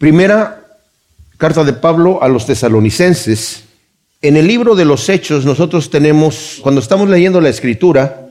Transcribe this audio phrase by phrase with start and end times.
[0.00, 0.64] Primera
[1.36, 3.64] carta de Pablo a los tesalonicenses.
[4.22, 8.30] En el libro de los Hechos nosotros tenemos, cuando estamos leyendo la escritura,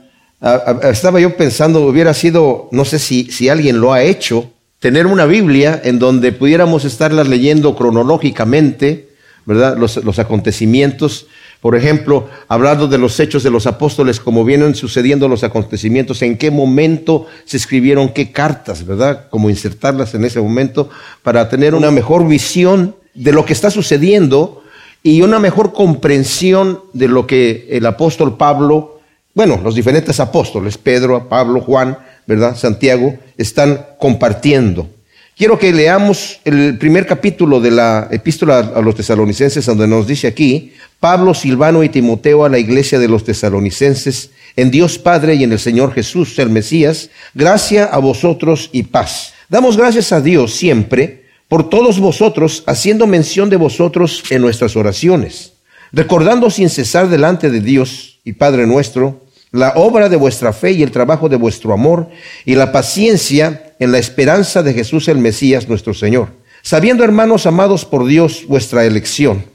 [0.81, 5.27] estaba yo pensando, hubiera sido, no sé si, si alguien lo ha hecho, tener una
[5.27, 9.09] Biblia en donde pudiéramos estarlas leyendo cronológicamente,
[9.45, 9.77] ¿verdad?
[9.77, 11.27] Los, los acontecimientos
[11.61, 16.37] por ejemplo, hablando de los hechos de los apóstoles, como vienen sucediendo los acontecimientos, en
[16.37, 19.27] qué momento se escribieron qué cartas, ¿verdad?
[19.29, 20.89] Como insertarlas en ese momento
[21.21, 24.63] para tener una mejor visión de lo que está sucediendo
[25.03, 29.01] y una mejor comprensión de lo que el apóstol Pablo,
[29.33, 32.55] bueno, los diferentes apóstoles, Pedro, Pablo, Juan, ¿verdad?
[32.55, 34.87] Santiago, están compartiendo.
[35.39, 40.27] Quiero que leamos el primer capítulo de la epístola a los tesalonicenses, donde nos dice
[40.27, 45.45] aquí, Pablo, Silvano y Timoteo a la iglesia de los tesalonicenses, en Dios Padre y
[45.45, 49.31] en el Señor Jesús, el Mesías, gracia a vosotros y paz.
[49.47, 55.53] Damos gracias a Dios siempre por todos vosotros, haciendo mención de vosotros en nuestras oraciones,
[55.93, 60.83] recordando sin cesar delante de Dios y Padre nuestro, la obra de vuestra fe y
[60.83, 62.09] el trabajo de vuestro amor
[62.43, 66.29] y la paciencia en la esperanza de Jesús el Mesías nuestro Señor,
[66.61, 69.45] sabiendo hermanos amados por Dios vuestra elección,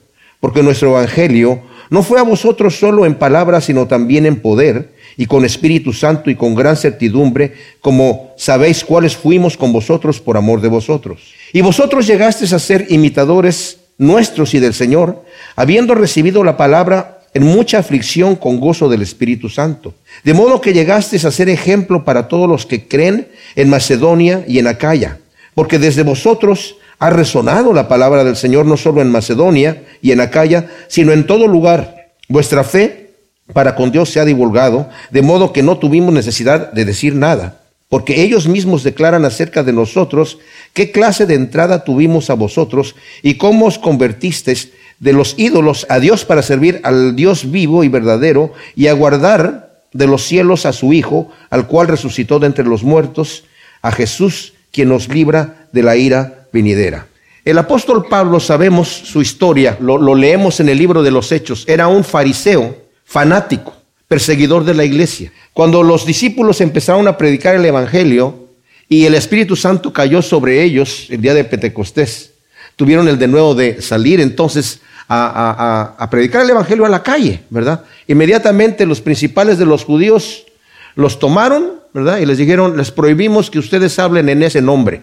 [0.41, 5.27] porque nuestro Evangelio no fue a vosotros solo en palabras, sino también en poder y
[5.27, 10.61] con Espíritu Santo y con gran certidumbre, como sabéis cuáles fuimos con vosotros por amor
[10.61, 11.35] de vosotros.
[11.53, 17.43] Y vosotros llegasteis a ser imitadores nuestros y del Señor, habiendo recibido la palabra en
[17.43, 19.93] mucha aflicción con gozo del Espíritu Santo.
[20.23, 24.61] De modo que llegasteis a ser ejemplo para todos los que creen en Macedonia y
[24.61, 25.19] en Acaya,
[25.55, 30.21] porque desde vosotros ha resonado la palabra del Señor no solo en Macedonia y en
[30.21, 32.13] Acaya, sino en todo lugar.
[32.29, 33.11] Vuestra fe
[33.53, 37.61] para con Dios se ha divulgado, de modo que no tuvimos necesidad de decir nada,
[37.89, 40.39] porque ellos mismos declaran acerca de nosotros
[40.73, 45.99] qué clase de entrada tuvimos a vosotros y cómo os convertisteis de los ídolos a
[46.01, 50.93] Dios para servir al Dios vivo y verdadero y aguardar de los cielos a su
[50.93, 53.45] Hijo, al cual resucitó de entre los muertos,
[53.81, 57.07] a Jesús, quien nos libra de la ira venidera.
[57.45, 61.65] El apóstol Pablo, sabemos su historia, lo, lo leemos en el libro de los Hechos,
[61.69, 63.75] era un fariseo fanático,
[64.09, 65.33] perseguidor de la iglesia.
[65.53, 68.49] Cuando los discípulos empezaron a predicar el Evangelio
[68.89, 72.34] y el Espíritu Santo cayó sobre ellos el día de Pentecostés,
[72.77, 77.85] tuvieron el de nuevo de salir entonces a, predicar el Evangelio a la calle, ¿verdad?
[78.07, 80.45] Inmediatamente los principales de los judíos
[80.95, 82.19] los tomaron, ¿verdad?
[82.19, 85.03] Y les dijeron, les prohibimos que ustedes hablen en ese nombre.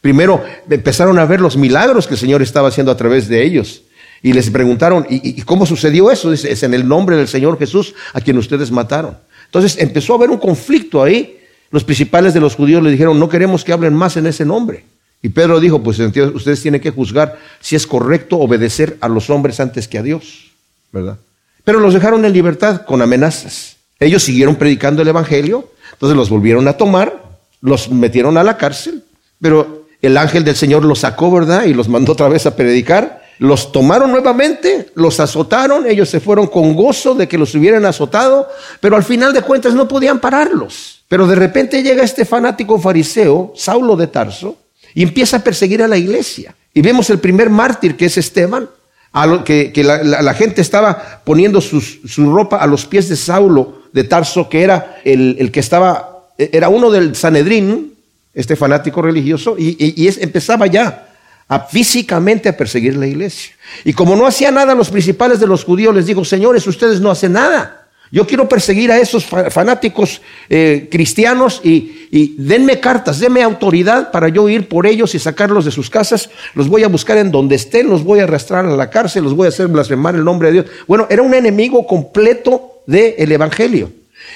[0.00, 3.82] Primero empezaron a ver los milagros que el Señor estaba haciendo a través de ellos.
[4.22, 6.30] Y les preguntaron, ¿y, cómo sucedió eso?
[6.30, 9.18] Dice, es en el nombre del Señor Jesús a quien ustedes mataron.
[9.46, 11.40] Entonces empezó a haber un conflicto ahí.
[11.70, 14.84] Los principales de los judíos le dijeron, no queremos que hablen más en ese nombre.
[15.22, 19.60] Y Pedro dijo, pues ustedes tienen que juzgar si es correcto obedecer a los hombres
[19.60, 20.50] antes que a Dios,
[20.90, 21.16] ¿verdad?
[21.64, 23.76] Pero los dejaron en libertad con amenazas.
[24.00, 27.22] Ellos siguieron predicando el Evangelio, entonces los volvieron a tomar,
[27.60, 29.04] los metieron a la cárcel,
[29.40, 31.64] pero el ángel del Señor los sacó, ¿verdad?
[31.64, 33.22] Y los mandó otra vez a predicar.
[33.38, 38.48] Los tomaron nuevamente, los azotaron, ellos se fueron con gozo de que los hubieran azotado,
[38.80, 41.02] pero al final de cuentas no podían pararlos.
[41.08, 44.56] Pero de repente llega este fanático fariseo, Saulo de Tarso,
[44.94, 46.54] y empieza a perseguir a la iglesia.
[46.74, 48.68] Y vemos el primer mártir que es Esteban,
[49.12, 54.04] a lo que, la, gente estaba poniendo su ropa a los pies de Saulo de
[54.04, 57.92] Tarso, que era el, que estaba, era uno del Sanedrín,
[58.34, 61.08] este fanático religioso, y, empezaba ya
[61.48, 63.54] a físicamente a perseguir la iglesia.
[63.84, 67.10] Y como no hacía nada, los principales de los judíos les dijo, señores, ustedes no
[67.10, 67.81] hacen nada.
[68.12, 74.50] Yo quiero perseguir a esos fanáticos eh, cristianos y, denme cartas, denme autoridad para yo
[74.50, 76.28] ir por ellos y sacarlos de sus casas.
[76.52, 79.34] Los voy a buscar en donde estén, los voy a arrastrar a la cárcel, los
[79.34, 80.66] voy a hacer blasfemar el nombre de Dios.
[80.86, 83.90] Bueno, era un enemigo completo del Evangelio.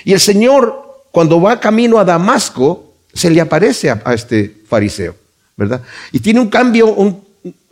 [0.06, 5.14] Y el Señor, cuando va camino a Damasco, se le aparece a, este fariseo,
[5.54, 5.82] ¿verdad?
[6.12, 7.22] Y tiene un cambio, un,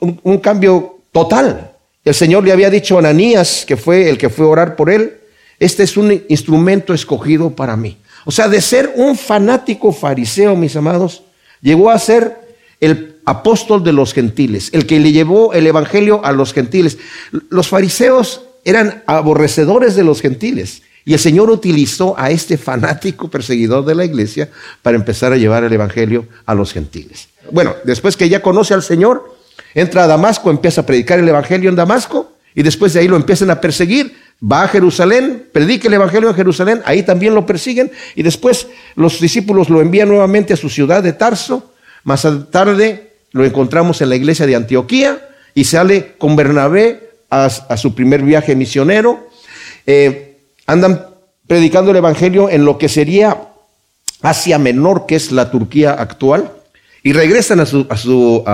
[0.01, 1.71] un cambio total.
[2.05, 4.91] El Señor le había dicho a Ananías, que fue el que fue a orar por
[4.91, 5.21] él,
[5.59, 7.99] este es un instrumento escogido para mí.
[8.25, 11.23] O sea, de ser un fanático fariseo, mis amados,
[11.61, 12.37] llegó a ser
[12.81, 16.99] el apóstol de los gentiles, el que le llevó el evangelio a los gentiles.
[17.51, 20.83] Los fariseos eran aborrecedores de los gentiles.
[21.05, 24.49] Y el Señor utilizó a este fanático perseguidor de la iglesia
[24.81, 27.29] para empezar a llevar el Evangelio a los gentiles.
[27.51, 29.37] Bueno, después que ya conoce al Señor,
[29.75, 33.17] entra a Damasco, empieza a predicar el Evangelio en Damasco y después de ahí lo
[33.17, 37.91] empiezan a perseguir va a Jerusalén, predica el Evangelio en Jerusalén, ahí también lo persiguen
[38.15, 41.73] y después los discípulos lo envían nuevamente a su ciudad de Tarso.
[42.05, 47.95] Más tarde lo encontramos en la iglesia de Antioquía y sale con Bernabé a, su
[47.95, 49.29] primer viaje misionero.
[49.87, 50.37] Eh,
[50.67, 51.07] andan
[51.47, 53.49] predicando el Evangelio en lo que sería
[54.23, 56.51] Asia Menor, que es la Turquía actual,
[57.03, 58.45] y regresan a su,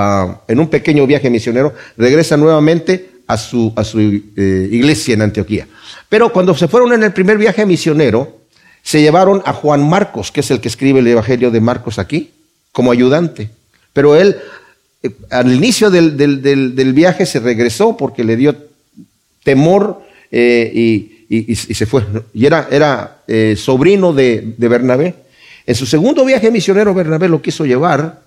[0.48, 5.68] en un pequeño viaje misionero, regresan nuevamente a su, a su eh, iglesia en Antioquía.
[6.08, 8.40] Pero cuando se fueron en el primer viaje misionero,
[8.82, 12.30] se llevaron a Juan Marcos, que es el que escribe el Evangelio de Marcos aquí,
[12.72, 13.50] como ayudante.
[13.92, 14.36] Pero él,
[15.04, 18.56] eh, al inicio del, del, viaje, se regresó porque le dio
[19.44, 22.04] temor eh, y, y, se fue.
[22.34, 23.22] Y era, era
[23.56, 25.14] sobrino de, de Bernabé.
[25.66, 28.22] En su segundo viaje misionero, Bernabé lo quiso llevar,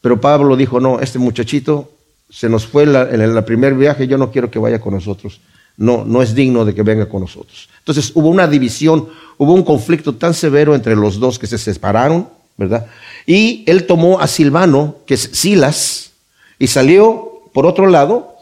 [0.00, 1.95] pero Pablo dijo, no, este muchachito
[2.28, 5.40] se nos fue en el primer viaje, yo no quiero que vaya con nosotros.
[5.76, 7.68] No, no es digno de que venga con nosotros.
[7.78, 12.28] Entonces hubo una división, hubo un conflicto tan severo entre los dos que se separaron,
[12.56, 12.86] ¿verdad?
[13.26, 16.12] Y él tomó a Silvano, que es Silas,
[16.58, 18.36] y salió por otro lado.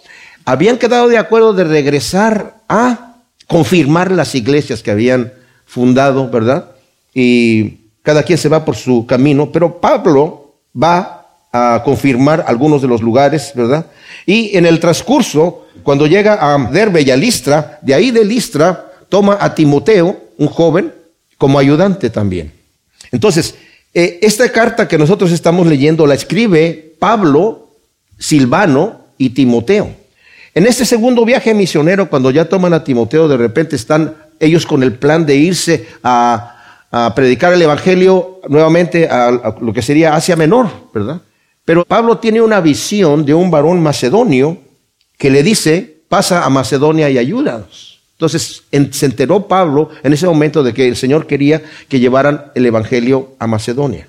[0.44, 3.16] Habían quedado de acuerdo de regresar a
[3.48, 5.32] confirmar las iglesias que habían
[5.66, 6.70] fundado, ¿verdad?
[7.12, 11.24] Y cada quien se va por su camino, pero Pablo va
[11.56, 13.86] a confirmar algunos de los lugares, ¿verdad?
[14.26, 18.90] Y en el transcurso, cuando llega a Derbe y a Listra, de ahí de Listra
[19.08, 20.92] toma a Timoteo, un joven,
[21.38, 22.52] como ayudante también.
[23.12, 23.54] Entonces,
[23.92, 27.68] eh, esta carta que nosotros estamos leyendo la escribe Pablo,
[28.18, 29.94] Silvano y Timoteo.
[30.56, 34.82] En este segundo viaje misionero, cuando ya toman a Timoteo, de repente están ellos con
[34.82, 36.50] el plan de irse a,
[37.14, 41.20] predicar el Evangelio nuevamente a lo que sería Asia Menor, ¿verdad?
[41.64, 44.58] Pero Pablo tiene una visión de un varón macedonio
[45.16, 48.00] que le dice, pasa a Macedonia y ayúdanos.
[48.12, 52.66] Entonces se enteró Pablo en ese momento de que el Señor quería que llevaran el
[52.66, 54.08] Evangelio a Macedonia.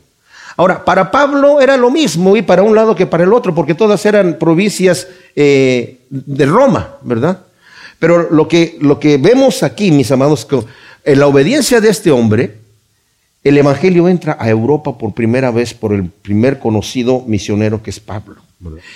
[0.57, 3.73] Ahora, para Pablo era lo mismo y para un lado que para el otro, porque
[3.73, 7.39] todas eran provincias eh, de Roma, ¿verdad?
[7.99, 10.47] Pero lo que, lo que vemos aquí, mis amados,
[11.03, 12.59] la obediencia de este hombre,
[13.45, 17.99] el Evangelio entra a Europa por primera vez por el primer conocido misionero que es
[17.99, 18.37] Pablo.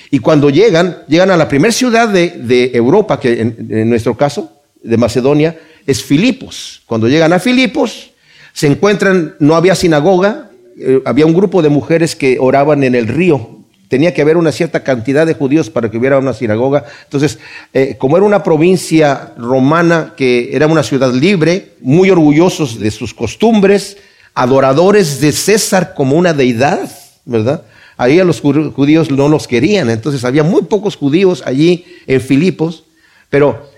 [0.10, 4.52] Y cuando llegan, llegan a la primera ciudad de, Europa, que en, nuestro caso,
[4.82, 5.56] de Macedonia,
[5.86, 6.82] es Filipos.
[6.88, 8.10] Cuando llegan a Filipos,
[8.52, 10.50] se encuentran, no había sinagoga,
[10.80, 13.60] eh, había un grupo de mujeres que oraban en el río.
[13.88, 16.86] Tenía que haber una cierta cantidad de judíos para que hubiera una sinagoga.
[17.04, 17.38] Entonces,
[17.74, 23.14] eh, como era una provincia romana que era una ciudad libre, muy orgullosos de sus
[23.14, 23.98] costumbres,
[24.40, 26.90] adoradores de César como una deidad,
[27.26, 27.64] ¿verdad?
[27.98, 32.86] Ahí a los judíos no los querían, entonces había muy pocos judíos allí en Filipos,
[33.30, 33.70] pero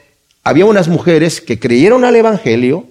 [0.43, 2.85] había unas mujeres que creyeron al Evangelio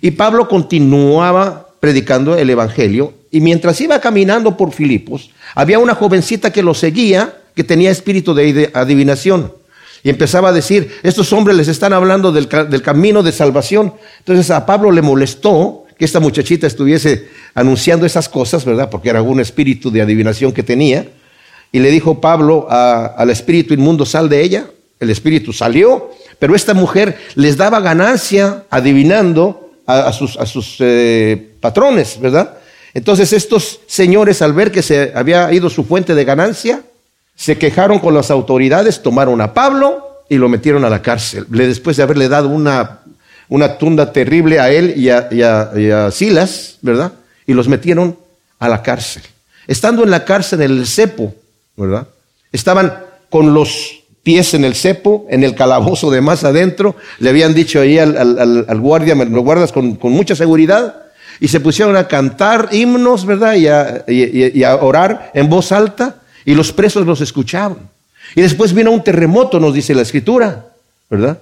[0.00, 6.52] y Pablo continuaba predicando el Evangelio y mientras iba caminando por Filipos, había una jovencita
[6.52, 9.52] que lo seguía que tenía espíritu de adivinación.
[10.02, 13.94] Y empezaba a decir, estos hombres les están hablando del, del camino de salvación.
[14.18, 18.90] Entonces a Pablo le molestó que esta muchachita estuviese anunciando esas cosas, ¿verdad?
[18.90, 21.06] Porque era algún espíritu de adivinación que tenía.
[21.70, 24.66] Y le dijo Pablo al espíritu inmundo, sal de ella.
[24.98, 26.10] El espíritu salió,
[26.40, 32.56] pero esta mujer les daba ganancia adivinando a, sus, a sus eh, patrones, ¿verdad?
[32.94, 36.82] Entonces estos señores, al ver que se había ido su fuente de ganancia,
[37.36, 41.96] se quejaron con las autoridades, tomaron a Pablo y lo metieron a la cárcel, después
[41.96, 43.02] de haberle dado una
[43.48, 47.12] una tunda terrible a él y a, Silas, ¿verdad?
[47.46, 48.16] Y los metieron
[48.58, 49.22] a la cárcel.
[49.66, 51.34] Estando en la cárcel en el cepo,
[51.76, 52.06] ¿verdad?
[52.52, 52.92] Estaban
[53.30, 56.96] con los pies en el cepo, en el calabozo de más adentro.
[57.18, 60.96] Le habían dicho ahí al, guardia, me lo guardas con, mucha seguridad.
[61.40, 63.54] Y se pusieron a cantar himnos, ¿verdad?
[63.54, 66.16] Y a, y a orar en voz alta.
[66.44, 67.90] Y los presos los escuchaban.
[68.34, 70.66] Y después vino un terremoto, nos dice la escritura,
[71.10, 71.38] ¿verdad?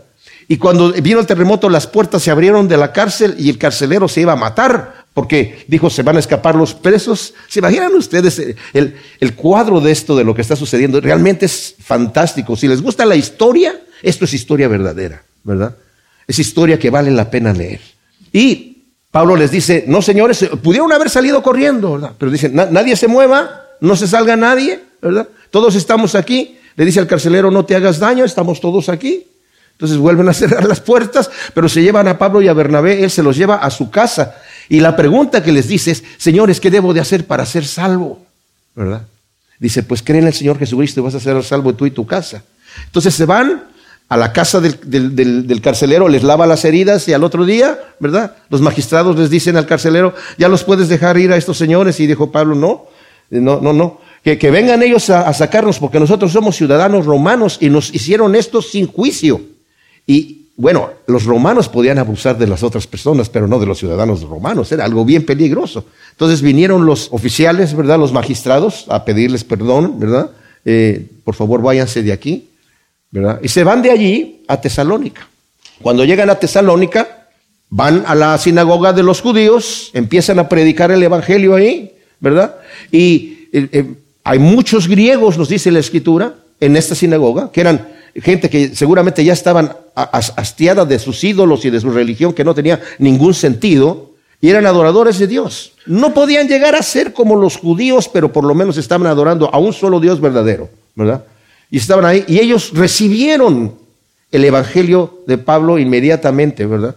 [0.51, 4.09] Y cuando vino el terremoto, las puertas se abrieron de la cárcel y el carcelero
[4.09, 7.35] se iba a matar porque dijo, se van a escapar los presos.
[7.47, 11.01] ¿Se imaginan ustedes el, el, cuadro de esto, de lo que está sucediendo?
[11.01, 12.57] Realmente es fantástico.
[12.57, 15.77] Si les gusta la historia, esto es historia verdadera, ¿verdad?
[16.27, 17.81] Es historia que vale la pena leer.
[18.33, 22.15] Y Pablo les dice, no señores, pudieron haber salido corriendo, ¿verdad?
[22.19, 25.29] Pero dicen, nadie se mueva, no se salga nadie, ¿verdad?
[25.53, 26.59] Todos estamos aquí.
[26.75, 29.29] Le dice al carcelero, no te hagas daño, estamos todos aquí.
[29.81, 33.11] Entonces vuelven a cerrar las puertas, pero se llevan a Pablo y a Bernabé, él
[33.11, 34.37] se los lleva a su casa.
[34.69, 38.21] Y la pregunta que les dice es, señores, ¿qué debo de hacer para ser salvo?
[38.75, 39.07] ¿Verdad?
[39.59, 42.07] Dice, pues creen en el Señor Jesucristo y vas a ser salvo tú y tu
[42.07, 42.43] casa.
[42.85, 43.65] Entonces se van
[44.11, 48.37] a la casa del, del, carcelero, les lava las heridas y al otro día, ¿verdad?
[48.51, 51.99] Los magistrados les dicen al carcelero, ya los puedes dejar ir a estos señores.
[52.01, 52.87] Y dijo Pablo, no,
[53.31, 54.01] no, no, no.
[54.23, 58.87] que, vengan ellos a sacarnos porque nosotros somos ciudadanos romanos y nos hicieron esto sin
[58.87, 59.41] juicio.
[60.07, 64.21] Y bueno, los romanos podían abusar de las otras personas, pero no de los ciudadanos
[64.23, 65.87] romanos, era algo bien peligroso.
[66.11, 67.99] Entonces vinieron los oficiales, ¿verdad?
[67.99, 70.31] Los magistrados a pedirles perdón, ¿verdad?
[70.67, 72.49] Eh, por favor, váyanse de aquí,
[73.11, 73.41] ¿verdad?
[73.43, 75.27] Y se van de allí a Tesalónica.
[75.81, 77.29] Cuando llegan a Tesalónica,
[77.71, 82.57] van a la sinagoga de los judíos, empiezan a predicar el evangelio ahí, ¿verdad?
[82.93, 87.89] Y eh, eh, hay muchos griegos, nos dice la escritura, en esta sinagoga, que eran
[88.15, 92.55] gente que seguramente ya estaban hastiadas de sus ídolos y de su religión que no
[92.55, 95.73] tenía ningún sentido, y eran adoradores de Dios.
[95.87, 99.59] No podían llegar a ser como los judíos, pero por lo menos estaban adorando a
[99.59, 101.25] un solo Dios verdadero, ¿verdad?
[101.71, 103.75] Y estaban ahí, y ellos recibieron
[104.33, 106.97] el Evangelio de Pablo inmediatamente, ¿verdad?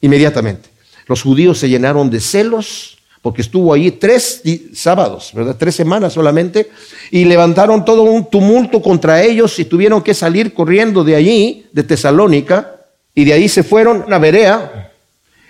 [0.00, 0.68] Inmediatamente.
[1.06, 4.42] Los judíos se llenaron de celos, porque estuvo ahí tres
[4.74, 5.56] sábados, ¿verdad?
[5.58, 6.70] Tres semanas solamente,
[7.10, 11.82] y levantaron todo un tumulto contra ellos y tuvieron que salir corriendo de allí, de
[11.82, 12.76] Tesalónica,
[13.14, 14.92] y de ahí se fueron a Berea.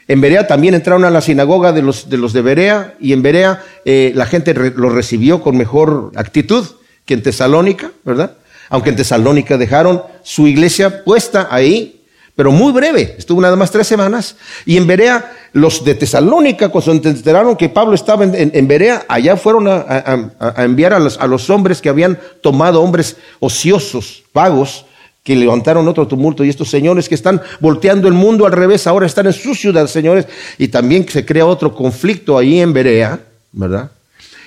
[0.07, 3.23] En Berea también entraron a la sinagoga de los de, los de Berea, y en
[3.23, 6.65] Berea eh, la gente los recibió con mejor actitud
[7.05, 8.37] que en Tesalónica, ¿verdad?
[8.71, 11.98] Aunque en Tesalónica dejaron su iglesia puesta ahí,
[12.39, 14.37] pero muy breve, estuvo nada más tres semanas.
[14.65, 19.37] Y en Berea, los de Tesalónica, cuando se enteraron que Pablo estaba en, Berea, allá
[19.37, 24.85] fueron a, enviar a los, a los, hombres que habían tomado, hombres ociosos, vagos,
[25.25, 26.45] que levantaron otro tumulto.
[26.45, 29.89] Y estos señores que están volteando el mundo al revés, ahora están en su ciudad,
[29.89, 30.29] señores.
[30.59, 33.19] Y también se crea otro conflicto ahí en Berea,
[33.51, 33.91] ¿verdad?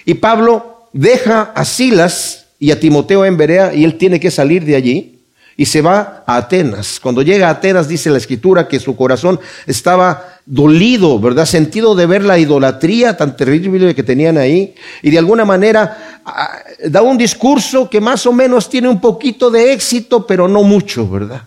[0.06, 4.64] Y Pablo deja a Silas y a Timoteo en Berea y él tiene que salir
[4.64, 5.21] de allí
[5.58, 7.00] y se va a Atenas.
[7.00, 11.46] Cuando llega a Atenas dice la escritura que su corazón estaba dolido, ¿verdad?
[11.46, 16.60] Sentido de ver la idolatría tan terrible que tenían ahí y de alguna manera ah,
[16.88, 21.08] da un discurso que más o menos tiene un poquito de éxito, pero no mucho,
[21.08, 21.44] ¿verdad?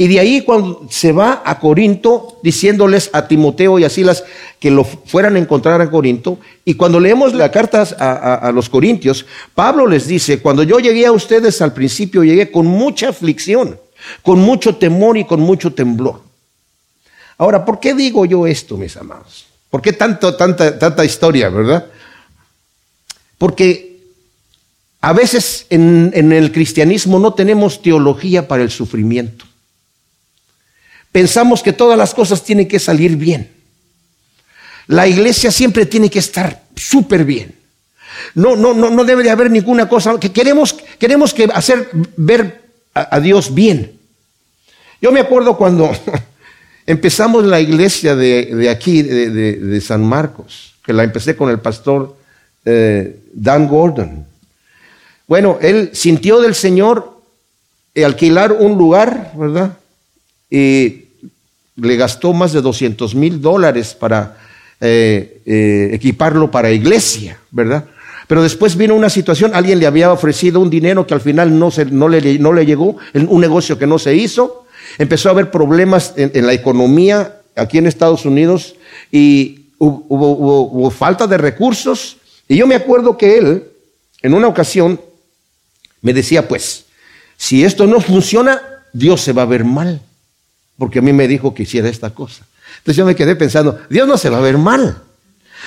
[0.00, 4.22] Y de ahí cuando se va a Corinto diciéndoles a Timoteo y a Silas
[4.60, 6.38] que lo fueran a encontrar a Corinto.
[6.64, 9.26] Y cuando leemos las cartas a, los Corintios,
[9.56, 13.76] Pablo les dice, cuando yo llegué a ustedes al principio llegué con mucha aflicción,
[14.22, 16.22] con mucho temor y con mucho temblor.
[17.36, 19.46] Ahora, ¿por qué digo yo esto, mis amados?
[19.68, 21.86] ¿Por qué tanto, tanta, tanta historia, verdad?
[23.36, 23.98] Porque
[25.00, 29.47] a veces en el cristianismo no tenemos teología para el sufrimiento
[31.18, 33.50] pensamos que todas las cosas tienen que salir bien.
[34.86, 37.56] La iglesia siempre tiene que estar súper bien.
[38.36, 42.62] No, no, no, no debe de haber ninguna cosa que queremos, queremos que hacer ver
[42.94, 43.98] a, Dios bien.
[45.02, 45.90] Yo me acuerdo cuando
[46.86, 52.16] empezamos la iglesia de, aquí, de, San Marcos, que la empecé con el pastor
[52.64, 54.24] eh, Dan Gordon.
[55.26, 57.20] Bueno, él sintió del Señor
[58.04, 59.78] alquilar un lugar, ¿verdad?
[60.50, 61.07] y
[61.80, 64.36] le gastó más de 200 mil dólares para
[64.80, 67.84] eh, eh, equiparlo para iglesia, ¿verdad?
[68.26, 71.70] Pero después vino una situación, alguien le había ofrecido un dinero que al final no,
[71.70, 74.66] se, no, le, no le llegó, un negocio que no se hizo,
[74.98, 78.74] empezó a haber problemas en, la economía aquí en Estados Unidos
[79.10, 80.32] y hubo,
[80.68, 82.18] hubo falta de recursos.
[82.46, 83.64] Y yo me acuerdo que él,
[84.20, 85.00] en una ocasión,
[86.02, 86.84] me decía, pues,
[87.36, 88.60] si esto no funciona,
[88.92, 90.02] Dios se va a ver mal
[90.78, 92.46] porque a mí me dijo que hiciera esta cosa.
[92.78, 95.02] Entonces yo me quedé pensando, Dios no se va a ver mal.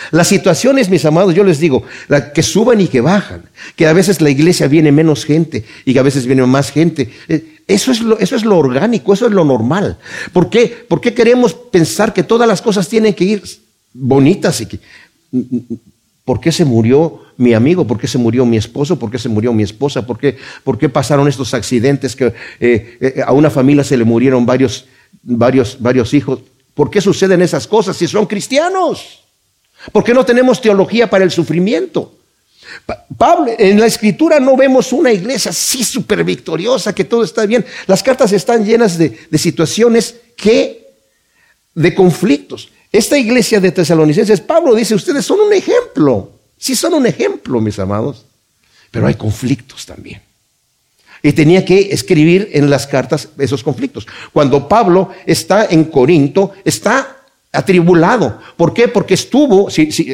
[0.09, 1.83] Las situaciones, mis amados, yo les digo,
[2.33, 3.43] que suban y que bajan,
[3.75, 7.11] que a veces la iglesia viene menos gente y que a veces viene más gente.
[7.27, 9.97] Eh, eso es lo, eso es lo orgánico, eso es lo normal.
[10.33, 10.85] ¿Por qué?
[10.87, 13.43] ¿Por qué queremos pensar que todas las cosas tienen que ir
[13.93, 14.79] bonitas y que...
[16.23, 17.85] ¿Por qué se murió mi amigo?
[17.87, 18.97] ¿Por qué se murió mi esposo?
[18.99, 20.05] ¿Por qué se murió mi esposa?
[20.05, 24.03] ¿Por qué, por qué pasaron estos accidentes que eh, eh, a una familia se le
[24.03, 24.85] murieron varios
[25.23, 26.39] varios, varios hijos.
[26.73, 29.19] ¿Por qué suceden esas cosas si son cristianos?
[29.91, 32.13] ¿Por qué no tenemos teología para el sufrimiento?
[33.17, 37.65] Pablo, en la escritura no vemos una iglesia así súper victoriosa, que todo está bien.
[37.87, 40.87] Las cartas están llenas de, de, situaciones que,
[41.75, 42.69] de conflictos.
[42.91, 46.31] Esta iglesia de tesalonicenses, Pablo dice, ustedes son un ejemplo.
[46.57, 48.25] Sí son un ejemplo, mis amados.
[48.91, 50.21] Pero hay conflictos también
[51.23, 54.07] y tenía que escribir en las cartas esos conflictos.
[54.33, 57.17] Cuando Pablo está en Corinto, está
[57.51, 58.39] atribulado.
[58.57, 58.87] ¿Por qué?
[58.87, 59.67] Porque estuvo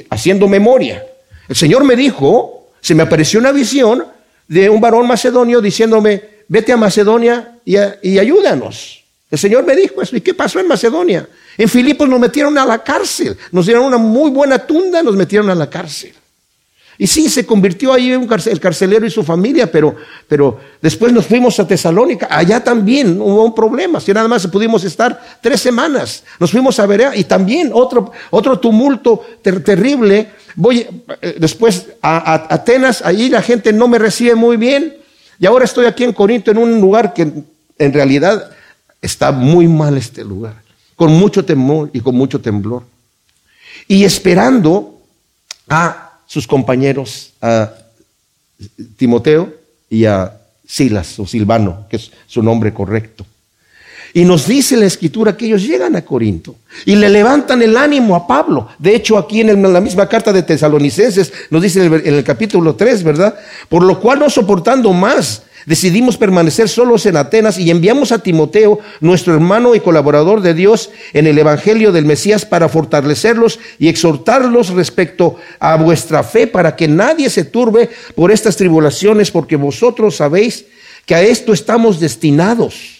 [0.09, 1.05] haciendo memoria.
[1.47, 4.05] El Señor me dijo, se me apareció una visión
[4.47, 7.77] de un varón macedonio diciéndome, vete a Macedonia y,
[8.17, 9.03] ayúdanos.
[9.29, 10.15] El Señor me dijo eso.
[10.15, 11.27] ¿Y qué pasó en Macedonia?
[11.57, 13.37] En Filipos nos metieron a la cárcel.
[13.51, 16.13] Nos dieron una muy buena tunda, nos metieron a la cárcel.
[16.99, 19.95] Y sí, se convirtió ahí el carcelero y su familia, pero,
[20.27, 22.27] pero después nos fuimos a Tesalónica.
[22.29, 23.99] Allá también hubo un problema.
[23.99, 26.23] Si nada más pudimos estar tres semanas.
[26.39, 30.31] Nos fuimos a Berea y también otro, otro tumulto terrible.
[30.55, 30.87] Voy
[31.21, 34.97] eh, después a, Atenas, allí la gente no me recibe muy bien.
[35.39, 37.31] Y ahora estoy aquí en Corinto, en un lugar que
[37.77, 38.49] en realidad
[39.03, 40.55] está muy mal este lugar.
[40.95, 42.81] Con mucho temor y con mucho temblor.
[43.87, 44.99] Y esperando
[45.69, 47.73] a sus compañeros, a
[48.97, 49.53] Timoteo
[49.89, 53.25] y a Silas o Silvano, que es su nombre correcto.
[54.13, 58.15] Y nos dice la escritura que ellos llegan a Corinto y le levantan el ánimo
[58.15, 58.69] a Pablo.
[58.79, 62.23] De hecho, aquí en la misma carta de Tesalonicenses nos dice en el, en el
[62.23, 63.35] capítulo 3, ¿verdad?
[63.69, 68.79] Por lo cual no soportando más, decidimos permanecer solos en Atenas y enviamos a Timoteo,
[69.01, 74.69] nuestro hermano y colaborador de Dios en el Evangelio del Mesías, para fortalecerlos y exhortarlos
[74.69, 80.65] respecto a vuestra fe, para que nadie se turbe por estas tribulaciones, porque vosotros sabéis
[81.05, 82.96] que a esto estamos destinados.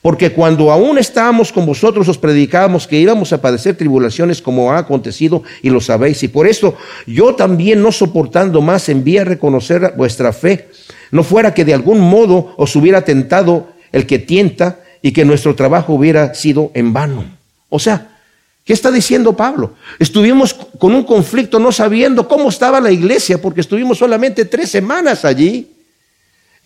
[0.00, 4.78] Porque cuando aún estábamos con vosotros os predicábamos que íbamos a padecer tribulaciones como ha
[4.78, 6.22] acontecido y lo sabéis.
[6.22, 6.76] Y por eso
[7.06, 10.68] yo también no soportando más envié a reconocer vuestra fe
[11.10, 15.54] no fuera que de algún modo os hubiera tentado el que tienta y que nuestro
[15.54, 17.24] trabajo hubiera sido en vano.
[17.68, 18.18] O sea,
[18.64, 19.74] ¿qué está diciendo Pablo?
[19.98, 25.24] Estuvimos con un conflicto no sabiendo cómo estaba la iglesia porque estuvimos solamente tres semanas
[25.24, 25.68] allí.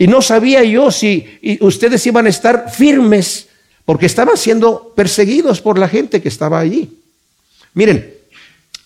[0.03, 3.47] Y no sabía yo si ustedes iban a estar firmes
[3.85, 6.91] porque estaban siendo perseguidos por la gente que estaba allí.
[7.75, 8.13] Miren,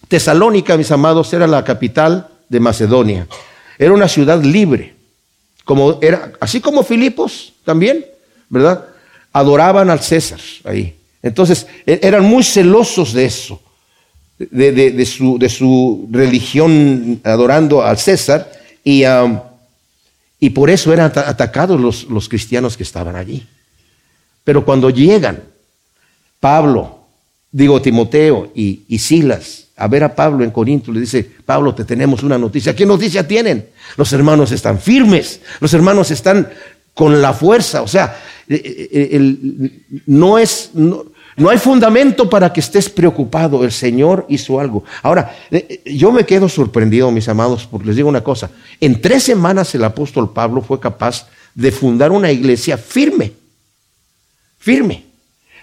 [0.08, 3.26] Tesalónica, mis amados, era la capital de Macedonia.
[3.78, 4.94] Era una ciudad libre
[5.64, 8.04] como era, así como Filipos también,
[8.50, 8.84] ¿verdad?
[9.32, 10.96] Adoraban al César ahí.
[11.22, 13.62] Entonces, e, eran muy celosos de eso,
[14.38, 18.52] de, su, de su, religión adorando al César,
[18.84, 19.02] y,
[20.38, 23.46] y por eso eran atacados los, los, cristianos que estaban allí.
[24.44, 25.42] Pero cuando llegan
[26.40, 27.00] Pablo,
[27.50, 31.84] digo Timoteo y, y Silas, a ver a Pablo en Corinto, le dice, Pablo, te
[31.84, 32.74] tenemos una noticia.
[32.74, 33.68] ¿Qué noticia tienen?
[33.96, 36.48] Los hermanos están firmes, los hermanos están
[36.94, 38.18] con la fuerza, o sea,
[38.48, 40.70] eh, eh, no es...
[41.44, 43.62] hay fundamento para que estés preocupado.
[43.62, 44.84] El Señor hizo algo.
[45.02, 48.50] Ahora, eh, yo me quedo sorprendido, mis amados, porque les digo una cosa.
[48.80, 53.32] En tres semanas el apóstol Pablo fue capaz de fundar una iglesia firme,
[54.58, 55.04] firme,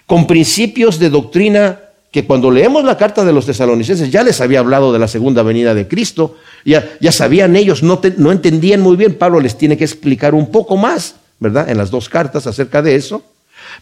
[0.06, 1.80] con principios de doctrina
[2.12, 5.42] que cuando leemos la carta de los tesalonicenses ya les había hablado de la segunda
[5.42, 9.78] venida de Cristo, ya, ya sabían ellos, no, no entendían muy bien, Pablo les tiene
[9.78, 11.68] que explicar un poco más, ¿verdad?
[11.70, 13.24] En las dos cartas acerca de eso,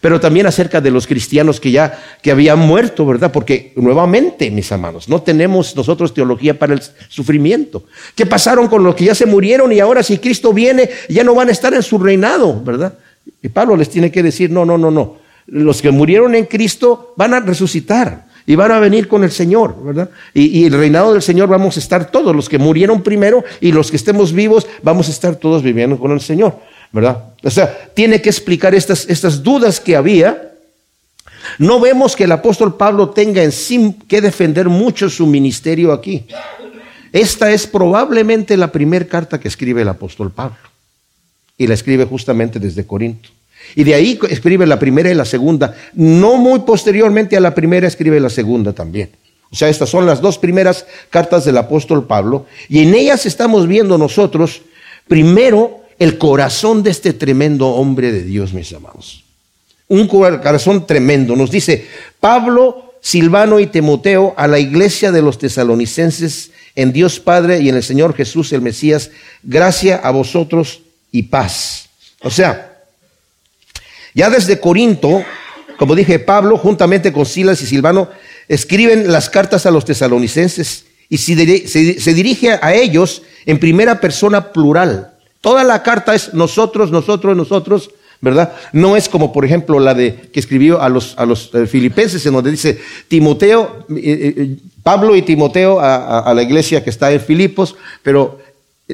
[0.00, 3.32] pero también acerca de los cristianos que ya que habían muerto, ¿verdad?
[3.32, 7.84] Porque nuevamente, mis hermanos, no tenemos nosotros teología para el sufrimiento.
[8.14, 11.34] ¿Qué pasaron con los que ya se murieron y ahora si Cristo viene ya no
[11.34, 12.94] van a estar en su reinado, ¿verdad?
[13.42, 17.14] Y Pablo les tiene que decir, no, no, no, no los que murieron en Cristo
[17.16, 20.10] van a resucitar y van a venir con el Señor, ¿verdad?
[20.34, 23.90] Y, el reinado del Señor vamos a estar todos, los que murieron primero y los
[23.90, 26.56] que estemos vivos, vamos a estar todos viviendo con el Señor,
[26.92, 27.34] ¿verdad?
[27.42, 30.50] O sea, tiene que explicar estas, estas dudas que había.
[31.58, 36.26] No vemos que el apóstol Pablo tenga en sí que defender mucho su ministerio aquí.
[37.12, 40.56] Esta es probablemente la primera carta que escribe el apóstol Pablo.
[41.58, 43.28] Y la escribe justamente desde Corinto.
[43.74, 45.76] Y de ahí escribe la primera y la segunda.
[45.94, 49.10] No muy posteriormente a la primera escribe la segunda también.
[49.50, 52.46] O sea, estas son las dos primeras cartas del apóstol Pablo.
[52.68, 54.62] Y en ellas estamos viendo nosotros,
[55.06, 59.22] primero, el corazón de este tremendo hombre de Dios, mis amados.
[59.86, 61.36] Un corazón tremendo.
[61.36, 61.86] Nos dice
[62.18, 67.76] Pablo, Silvano y Timoteo a la iglesia de los tesalonicenses en Dios Padre y en
[67.76, 69.12] el Señor Jesús el Mesías,
[69.44, 70.80] gracia a vosotros
[71.12, 71.88] y paz.
[72.22, 72.82] O sea,
[74.12, 75.22] ya desde Corinto,
[75.78, 78.08] como dije, Pablo, juntamente con Silas y Silvano,
[78.48, 85.11] escriben las cartas a los tesalonicenses y se, dirige a ellos en primera persona plural.
[85.42, 88.54] Toda la carta es nosotros, nosotros, nosotros, ¿verdad?
[88.72, 92.24] No es como, por ejemplo, la de que escribió a los, a los eh, filipenses,
[92.24, 97.20] en donde dice Timoteo, eh, eh, Pablo y Timoteo a, la iglesia que está en
[97.20, 97.74] Filipos,
[98.04, 98.38] pero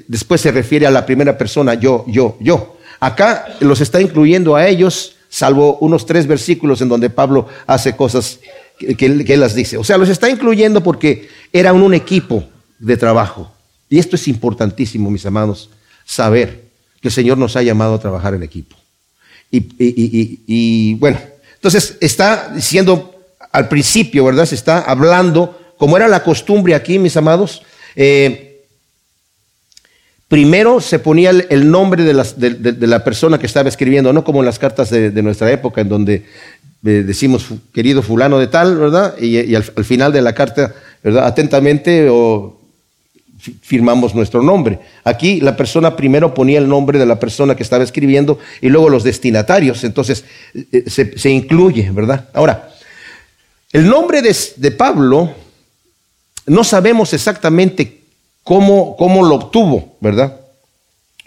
[0.06, 2.78] después se refiere a la primera persona, yo, yo, yo.
[2.98, 8.40] Acá los está incluyendo a ellos, salvo unos tres versículos en donde Pablo hace cosas
[8.78, 9.76] que, él las dice.
[9.76, 12.44] O sea, los está incluyendo porque eran un equipo
[12.78, 13.52] de trabajo.
[13.90, 15.68] Y esto es importantísimo, mis amados,
[16.08, 16.64] saber
[17.02, 18.74] que el Señor nos ha llamado a trabajar en equipo.
[19.50, 21.18] Y, bueno,
[21.54, 23.14] entonces está diciendo
[23.52, 24.46] al principio, ¿verdad?
[24.46, 27.62] Se está hablando, como era la costumbre aquí, mis amados,
[27.94, 28.64] eh,
[30.28, 32.14] primero se ponía el, nombre de,
[32.86, 36.14] la persona que estaba escribiendo, no como en las cartas de, nuestra época, en donde
[36.84, 39.18] eh, decimos querido fulano de tal, ¿verdad?
[39.18, 41.26] Y, al, final de la carta, ¿verdad?
[41.26, 42.57] Atentamente o
[43.38, 44.78] firmamos nuestro nombre.
[45.04, 48.88] Aquí la persona primero ponía el nombre de la persona que estaba escribiendo y luego
[48.88, 50.24] los destinatarios, entonces
[50.54, 52.28] eh, se, incluye, ¿verdad?
[52.34, 52.70] Ahora,
[53.72, 55.32] el nombre de, Pablo
[56.46, 58.00] no sabemos exactamente
[58.42, 60.40] cómo, cómo, lo obtuvo, ¿verdad?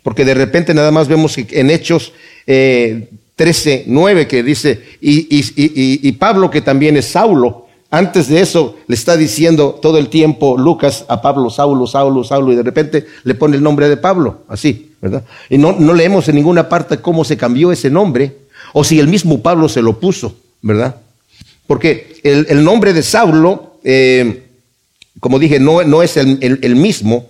[0.03, 2.11] Porque de repente nada más vemos en Hechos
[2.47, 8.77] eh, 13, 9 que dice, y, y Pablo que también es Saulo, antes de eso
[8.87, 13.05] le está diciendo todo el tiempo Lucas a Pablo, Saulo, Saulo, Saulo, y de repente
[13.23, 15.23] le pone el nombre de Pablo, así, ¿verdad?
[15.49, 18.37] Y no, no leemos en ninguna parte cómo se cambió ese nombre,
[18.71, 20.95] o si el mismo Pablo se lo puso, ¿verdad?
[21.67, 24.43] Porque el, nombre de Saulo, eh,
[25.19, 27.29] como dije, no, no es el, mismo.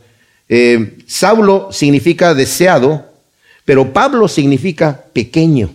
[0.49, 3.05] Eh, Saulo significa deseado,
[3.65, 5.71] pero Pablo significa pequeño.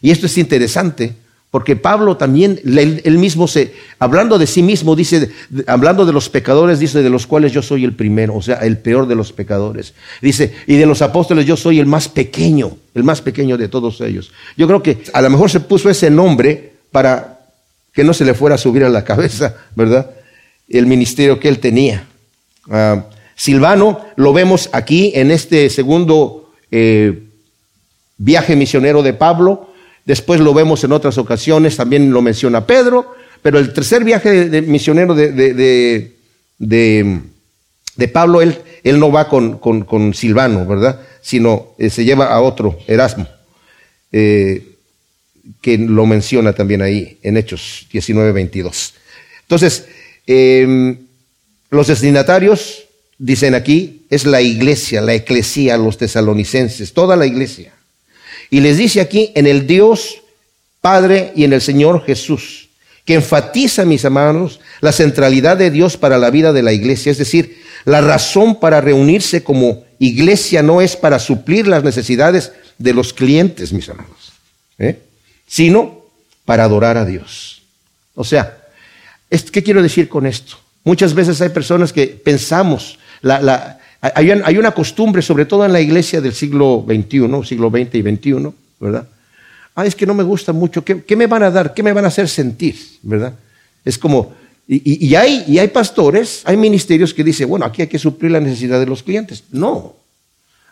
[0.00, 1.14] Y esto es interesante
[1.50, 5.30] porque Pablo también, él, mismo se, hablando de sí mismo, dice,
[5.66, 8.78] hablando de los pecadores, dice, de los cuales yo soy el primero, o sea, el
[8.78, 9.94] peor de los pecadores.
[10.20, 14.00] Dice, y de los apóstoles yo soy el más pequeño, el más pequeño de todos
[14.00, 14.32] ellos.
[14.56, 17.40] Yo creo que a lo mejor se puso ese nombre para
[17.92, 20.10] que no se le fuera a subir a la cabeza, ¿verdad?
[20.68, 22.06] El ministerio que él tenía.
[22.68, 23.06] Ah,
[23.36, 27.22] Silvano lo vemos aquí en este segundo eh,
[28.18, 29.70] viaje misionero de Pablo
[30.06, 34.62] Después lo vemos en otras ocasiones, también lo menciona Pedro, pero el tercer viaje de,
[34.62, 35.32] misionero de,
[36.58, 41.00] de, Pablo, él, él, no va con, con, Silvano, ¿verdad?
[41.20, 43.26] Sino eh, se lleva a otro, Erasmo,
[44.12, 44.76] eh,
[45.60, 48.94] que lo menciona también ahí en Hechos 19, 22.
[49.42, 49.86] Entonces,
[50.24, 50.98] em,
[51.70, 52.84] los destinatarios,
[53.18, 57.75] dicen aquí, es la iglesia, la eclesía, los tesalonicenses, toda la iglesia.
[58.50, 60.22] Y les dice aquí, en el Dios
[60.80, 62.68] Padre y en el Señor Jesús,
[63.04, 67.10] que enfatiza, mis hermanos, la centralidad de Dios para la vida de la iglesia.
[67.10, 72.92] Es decir, la razón para reunirse como iglesia no es para suplir las necesidades de
[72.92, 74.32] los clientes, mis hermanos,
[74.78, 74.98] ¿eh?
[75.46, 76.02] sino
[76.44, 77.62] para adorar a Dios.
[78.14, 78.58] O sea,
[79.30, 80.56] ¿qué quiero decir con esto?
[80.84, 85.80] Muchas veces hay personas que pensamos, la, la, hay, una costumbre, sobre todo en la
[85.80, 89.08] iglesia del siglo XXI, siglo XX y XXI, ¿verdad?
[89.74, 90.84] Ah, es que no me gusta mucho.
[90.84, 91.74] ¿Qué, me van a dar?
[91.74, 92.76] ¿Qué me van a hacer sentir?
[93.02, 93.34] ¿Verdad?
[93.84, 94.32] Es como,
[94.66, 98.40] y, hay, y hay pastores, hay ministerios que dicen, bueno, aquí hay que suplir la
[98.40, 99.44] necesidad de los clientes.
[99.50, 99.94] No.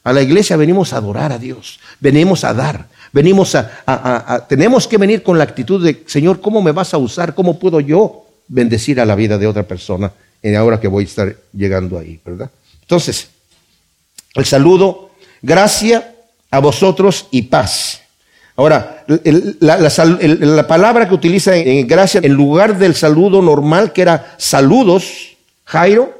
[0.02, 4.98] A la iglesia venimos a adorar a Dios, venimos a dar, venimos a, tenemos que
[4.98, 7.34] venir con la actitud de, Señor, ¿cómo me vas a usar?
[7.34, 11.06] ¿Cómo puedo yo bendecir a la vida de otra persona en ahora que voy a
[11.06, 12.50] estar llegando ahí, ¿verdad?
[12.84, 13.28] Entonces,
[14.34, 15.10] el saludo,
[15.42, 16.14] gracia
[16.50, 18.02] a vosotros y paz.
[18.56, 19.04] Ahora,
[19.60, 26.14] la, palabra que utiliza en gracia, en lugar del saludo normal, que era saludos, Jairo,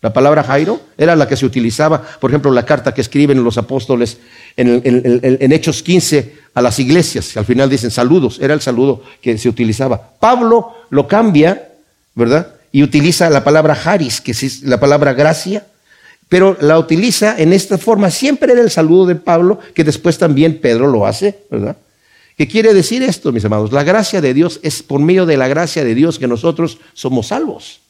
[0.00, 3.58] la palabra Jairo, era la que se utilizaba, por ejemplo, la carta que escriben los
[3.58, 4.18] apóstoles
[4.56, 9.48] en, Hechos 15 a las iglesias, al final dicen saludos, era el saludo que se
[9.48, 10.12] utilizaba.
[10.20, 11.70] Pablo lo cambia,
[12.14, 12.54] ¿verdad?
[12.70, 15.66] Y utiliza la palabra haris, que es la palabra gracia,
[16.30, 18.08] pero la utiliza en esta forma.
[18.08, 21.76] Siempre era el saludo de Pablo, que después también Pedro lo hace, ¿verdad?
[22.36, 23.72] ¿Qué quiere decir esto, mis amados?
[23.72, 27.26] La gracia de Dios es por medio de la gracia de Dios que nosotros somos
[27.26, 27.80] salvos.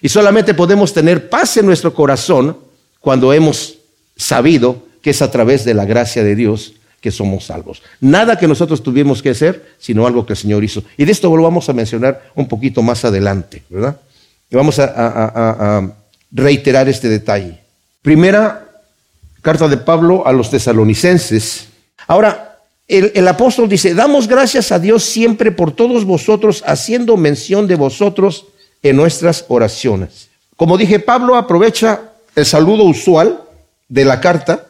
[0.00, 2.56] Y solamente podemos tener paz en nuestro corazón
[2.98, 3.76] cuando hemos
[4.16, 7.82] sabido que es a través de la gracia de Dios que somos salvos.
[8.00, 10.82] Nada que nosotros tuvimos que hacer, sino algo que el Señor hizo.
[10.96, 14.00] Y de esto lo vamos a mencionar un poquito más adelante, ¿verdad?
[14.50, 15.92] Y vamos a
[16.32, 17.65] reiterar este detalle.
[18.06, 18.64] Primera
[19.42, 21.66] carta de Pablo a los tesalonicenses.
[22.06, 27.74] Ahora, el, apóstol dice, damos gracias a Dios siempre por todos vosotros, haciendo mención de
[27.74, 28.46] vosotros
[28.84, 30.28] en nuestras oraciones.
[30.54, 33.40] Como dije, Pablo aprovecha el saludo usual
[33.88, 34.66] de la carta,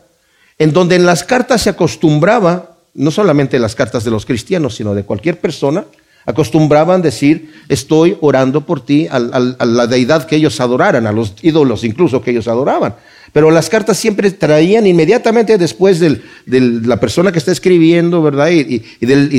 [0.58, 4.76] en donde en las cartas se acostumbraba, no solamente en las cartas de los cristianos,
[4.76, 5.84] sino de cualquier persona,
[6.24, 11.84] acostumbraban decir, estoy orando por ti, a, la deidad que ellos adoraran, a los ídolos
[11.84, 12.94] incluso que ellos adoraban.
[13.32, 18.50] Pero las cartas siempre traían inmediatamente después de la persona que está escribiendo, ¿verdad?
[18.50, 18.78] Y,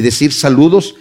[0.02, 0.96] decir saludos.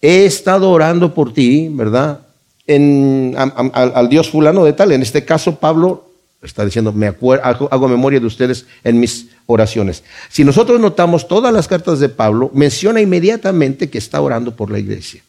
[0.00, 2.20] He estado orando por ti, ¿verdad?
[2.66, 4.92] En, al Dios fulano de tal.
[4.92, 6.04] En este caso, Pablo
[6.42, 10.04] está diciendo, me hago, hago memoria de ustedes en mis oraciones.
[10.28, 14.78] Si nosotros notamos todas las cartas de Pablo, menciona inmediatamente que está orando por la
[14.78, 15.22] iglesia.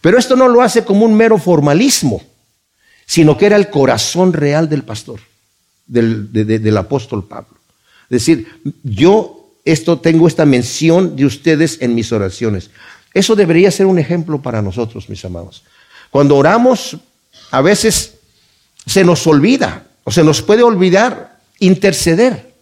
[0.00, 2.22] Pero esto no lo hace como un mero formalismo,
[3.06, 5.20] sino que era el corazón real del pastor
[5.90, 7.56] del, apóstol Pablo.
[8.08, 8.46] Decir,
[8.82, 12.70] yo esto tengo esta mención de ustedes en mis oraciones.
[13.12, 15.62] Eso debería ser un ejemplo para nosotros, mis amados.
[16.10, 16.96] Cuando oramos,
[17.50, 18.14] a veces
[18.86, 22.54] se nos olvida o se nos puede olvidar interceder.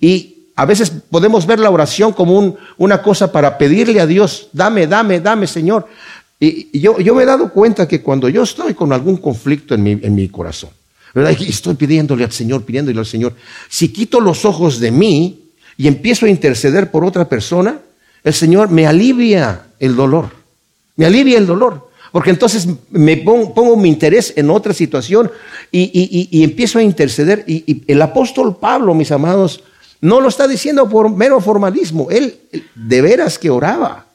[0.00, 4.86] Y a veces podemos ver la oración como una cosa para pedirle a Dios, dame,
[4.86, 5.86] dame, dame, Señor.
[6.40, 9.82] Y, yo, yo, me he dado cuenta que cuando yo estoy con algún conflicto en
[9.82, 10.70] mi, en mi corazón,
[11.14, 13.34] estoy pidiéndole al Señor, pidiéndole al Señor,
[13.68, 17.80] si quito los ojos de mí y empiezo a interceder por otra persona,
[18.24, 20.30] el Señor me alivia el dolor,
[20.96, 21.88] me alivia el dolor.
[22.10, 25.30] Porque entonces me pongo, mi interés en otra situación
[25.70, 27.44] y, empiezo a interceder.
[27.46, 29.62] Y, el apóstol Pablo, mis amados,
[30.00, 32.08] no lo está diciendo por mero formalismo.
[32.10, 32.38] Él
[32.74, 34.07] de veras que oraba.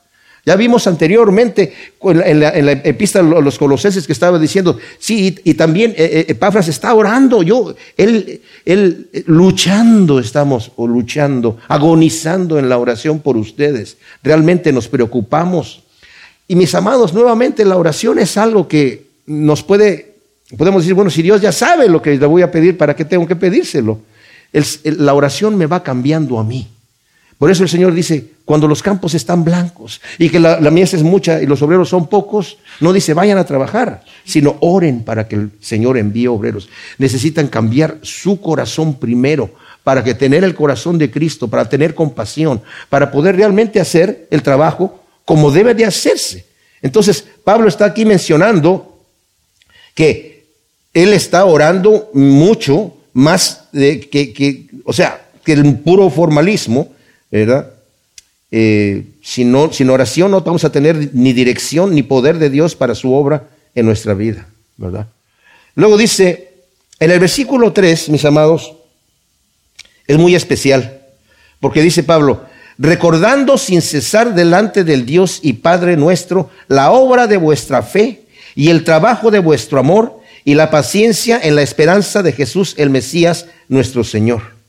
[0.46, 5.92] Ya vimos anteriormente en la, epístola a los colosenses que estaba diciendo, sí, y, también
[5.92, 12.78] eh, eh, Epafras está orando, yo, él, él luchando estamos, o luchando, agonizando en la
[12.78, 13.98] oración por ustedes.
[14.22, 15.84] Realmente nos preocupamos
[16.48, 20.16] y mis amados, nuevamente la oración es algo que nos puede,
[20.58, 23.06] podemos decir, bueno, si Dios ya sabe lo que le voy a pedir, ¿para qué
[23.06, 24.00] tengo que pedírselo?
[24.84, 26.68] la oración me va cambiando a mí.
[27.38, 31.04] Por eso el Señor dice, cuando los campos están blancos y que la, mies es
[31.04, 35.36] mucha y los obreros son pocos, no dice vayan a trabajar, sino oren para que
[35.36, 36.70] el Señor envíe obreros.
[36.98, 39.52] Necesitan cambiar su corazón primero
[39.84, 44.42] para que tener el corazón de Cristo, para tener compasión, para poder realmente hacer el
[44.42, 46.46] trabajo como debe de hacerse.
[46.82, 49.00] Entonces, Pablo está aquí mencionando
[49.96, 50.46] que
[50.94, 56.93] él está orando mucho más de que, o sea, que el puro formalismo,
[57.40, 57.72] ¿verdad?
[58.52, 62.94] Eh, sin, sin oración no vamos a tener ni dirección ni poder de Dios para
[62.94, 65.08] su obra en nuestra vida, ¿verdad?
[65.74, 66.52] Luego dice,
[67.00, 68.76] en el versículo 3, mis amados,
[70.06, 71.02] es muy especial,
[71.60, 72.44] porque dice Pablo,
[72.78, 78.70] recordando sin cesar delante del Dios y Padre nuestro la obra de vuestra fe y
[78.70, 83.48] el trabajo de vuestro amor y la paciencia en la esperanza de Jesús el Mesías
[83.70, 84.63] nuestro Señor.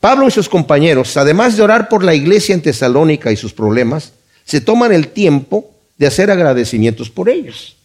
[0.00, 4.12] Pablo y sus compañeros, además de orar por la iglesia en Tesalónica y sus problemas,
[4.44, 7.76] se toman el tiempo de hacer agradecimientos por ellos.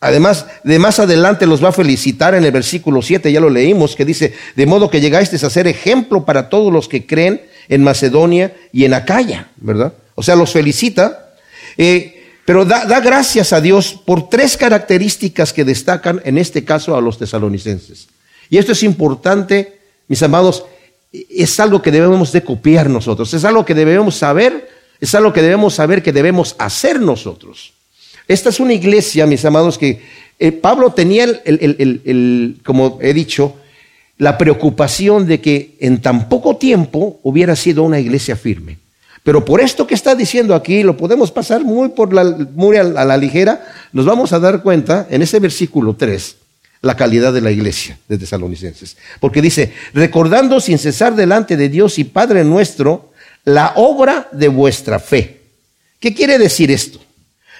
[0.00, 3.94] Además, de más adelante los va a felicitar en el versículo 7, ya lo leímos,
[3.94, 7.84] que dice, de modo que llegasteis a ser ejemplo para todos los que creen en
[7.84, 9.92] Macedonia y en Acaya, ¿verdad?
[10.14, 11.34] O sea, los felicita,
[11.76, 17.00] eh, pero da gracias a Dios por tres características que destacan en este caso a
[17.00, 18.08] los tesalonicenses.
[18.48, 20.64] Y esto es importante, mis amados,
[21.12, 24.68] es algo que debemos de copiar nosotros, es algo que debemos saber,
[25.00, 27.72] es algo que debemos saber que debemos hacer nosotros.
[28.28, 30.02] Esta es una iglesia, mis amados, que
[30.38, 33.56] eh, Pablo tenía, el, como he dicho,
[34.18, 38.78] la preocupación de que en tan poco tiempo hubiera sido una iglesia firme.
[39.22, 42.84] Pero por esto que está diciendo aquí, lo podemos pasar muy, por la, muy a,
[42.84, 46.36] la ligera, nos vamos a dar cuenta en ese versículo 3
[46.82, 48.96] la calidad de la iglesia de Tesalonicenses.
[49.20, 53.12] Porque dice, recordando sin cesar delante de Dios y Padre nuestro
[53.44, 55.40] la obra de vuestra fe.
[55.98, 57.00] ¿Qué quiere decir esto?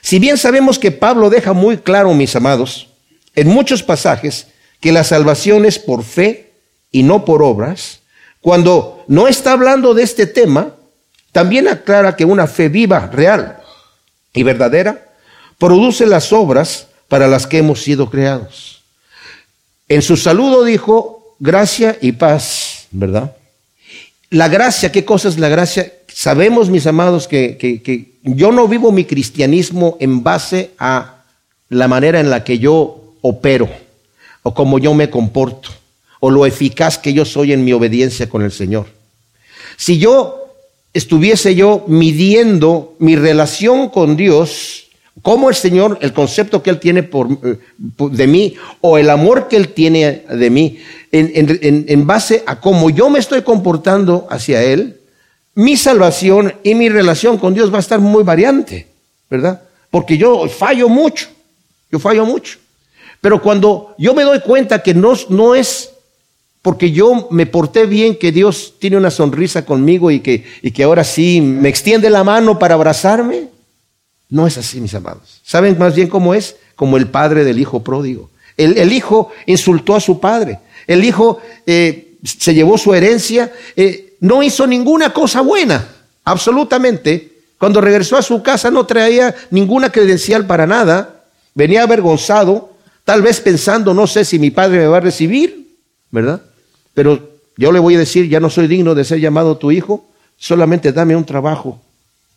[0.00, 2.88] Si bien sabemos que Pablo deja muy claro, mis amados,
[3.34, 4.46] en muchos pasajes,
[4.80, 6.52] que la salvación es por fe
[6.90, 8.00] y no por obras,
[8.40, 10.74] cuando no está hablando de este tema,
[11.32, 13.58] también aclara que una fe viva, real
[14.32, 15.06] y verdadera
[15.58, 18.79] produce las obras para las que hemos sido creados.
[19.90, 23.34] En su saludo dijo gracia y paz, ¿verdad?
[24.30, 25.92] La gracia, ¿qué cosa es la gracia?
[26.06, 31.24] Sabemos, mis amados, que, que yo no vivo mi cristianismo en base a
[31.70, 33.68] la manera en la que yo opero
[34.44, 35.70] o como yo me comporto
[36.20, 38.86] o lo eficaz que yo soy en mi obediencia con el Señor.
[39.76, 40.54] Si yo
[40.94, 44.89] estuviese yo midiendo mi relación con Dios,
[45.22, 49.48] como el Señor, el concepto que Él tiene por, eh, de mí, o el amor
[49.48, 50.78] que Él tiene de mí,
[51.12, 55.00] en, en base a cómo yo me estoy comportando hacia Él,
[55.54, 58.86] mi salvación y mi relación con Dios va a estar muy variante,
[59.28, 59.62] ¿verdad?
[59.90, 61.28] Porque yo fallo mucho,
[61.90, 62.58] yo fallo mucho.
[63.20, 65.90] Pero cuando yo me doy cuenta que no, no es
[66.62, 70.82] porque yo me porté bien, que Dios tiene una sonrisa conmigo y que, y que
[70.82, 73.48] ahora sí me extiende la mano para abrazarme.
[74.30, 75.40] No es así, mis amados.
[75.44, 76.56] ¿Saben más bien cómo es?
[76.76, 78.30] Como el padre del hijo pródigo.
[78.56, 80.60] El, hijo insultó a su padre.
[80.86, 83.52] El hijo eh, se llevó su herencia.
[83.74, 85.88] Eh, no hizo ninguna cosa buena,
[86.24, 87.32] absolutamente.
[87.58, 91.24] Cuando regresó a su casa no traía ninguna credencial para nada.
[91.54, 95.66] Venía avergonzado, tal vez pensando, no sé si mi padre me va a recibir,
[96.10, 96.40] ¿verdad?
[96.94, 100.06] Pero Yo le voy a decir, ya no soy digno de ser llamado tu hijo,
[100.38, 101.78] solamente dame un trabajo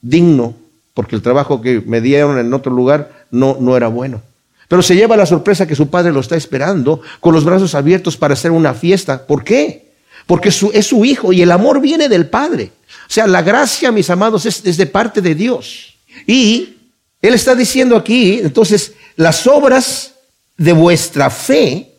[0.01, 0.55] digno,
[0.93, 4.21] porque el trabajo que me dieron en otro lugar no, no era bueno.
[4.67, 8.17] Pero se lleva la sorpresa que su padre lo está esperando con los brazos abiertos
[8.17, 9.25] para hacer una fiesta.
[9.25, 9.91] ¿Por qué?
[10.25, 12.71] Porque es su hijo y el amor viene del Padre.
[13.07, 15.95] O sea, la gracia, mis amados, es, es de parte de Dios.
[16.25, 16.77] Y
[17.21, 20.13] él está diciendo aquí, entonces, las obras
[20.57, 21.91] de vuestra fe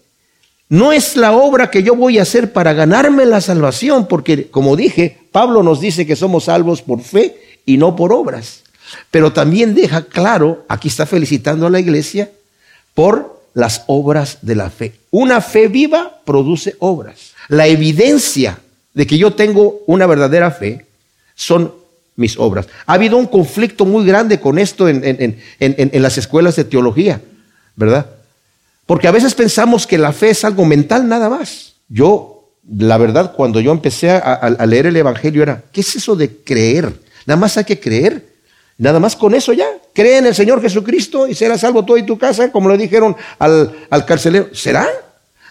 [0.68, 4.74] no es la obra que yo voy a hacer para ganarme la salvación, porque como
[4.74, 8.63] dije, Pablo nos dice que somos salvos por fe y no por obras.
[9.10, 12.30] Pero también deja claro, aquí está felicitando a la iglesia,
[12.94, 14.94] por las obras de la fe.
[15.10, 17.32] Una fe viva produce obras.
[17.48, 18.58] La evidencia
[18.92, 20.86] de que yo tengo una verdadera fe
[21.34, 21.72] son
[22.16, 22.66] mis obras.
[22.86, 27.20] Ha habido un conflicto muy grande con esto en, en, las escuelas de teología,
[27.74, 28.06] ¿verdad?
[28.86, 31.74] Porque a veces pensamos que la fe es algo mental nada más.
[31.88, 36.14] Yo, la verdad, cuando yo empecé a, a leer el Evangelio era, ¿qué es eso
[36.14, 36.92] de creer?
[37.26, 38.33] Nada más hay que creer.
[38.78, 39.66] Nada más con eso ya.
[39.92, 43.16] Cree en el Señor Jesucristo y será salvo tú y tu casa, como le dijeron
[43.38, 44.48] al, al carcelero.
[44.52, 44.88] ¿Será?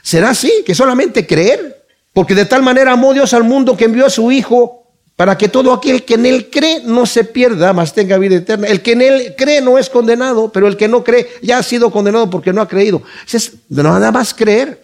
[0.02, 0.64] ¿Será así?
[0.66, 1.84] Que solamente creer.
[2.14, 4.84] Porque de tal manera amó Dios al mundo que envió a su Hijo
[5.16, 8.68] para que todo aquel que en Él cree no se pierda, mas tenga vida eterna.
[8.68, 11.64] El que en Él cree no es condenado, pero el que no cree ya ha
[11.64, 13.02] sido condenado porque no ha creído.
[13.32, 14.82] Es nada más creer.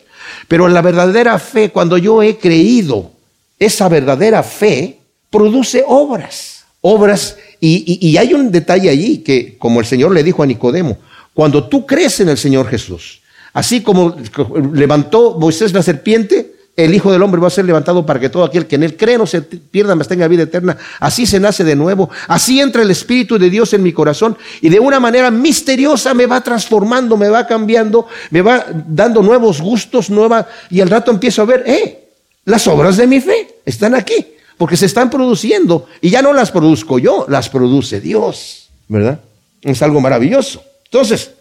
[0.47, 3.11] Pero la verdadera fe, cuando yo he creído,
[3.57, 4.99] esa verdadera fe
[5.29, 6.58] produce obras.
[6.81, 10.97] Obras y, hay un detalle allí que, como el Señor le dijo a Nicodemo,
[11.33, 13.21] cuando tú crees en el Señor Jesús,
[13.53, 14.15] así como
[14.73, 18.45] levantó Moisés la serpiente, el Hijo del Hombre va a ser levantado para que todo
[18.45, 20.77] aquel que en él cree no se pierda, mas tenga vida eterna.
[21.01, 22.09] Así se nace de nuevo.
[22.29, 26.25] Así entra el Espíritu de Dios en mi corazón y de una manera misteriosa me
[26.25, 31.41] va transformando, me va cambiando, me va dando nuevos gustos, nueva, y al rato empiezo
[31.41, 32.07] a ver, eh,
[32.45, 34.25] las obras de mi fe están aquí
[34.59, 39.21] porque se están produciendo y ya no las produzco yo, las produce Dios, ¿verdad?
[39.61, 40.61] Es algo maravilloso.
[40.83, 41.31] Entonces,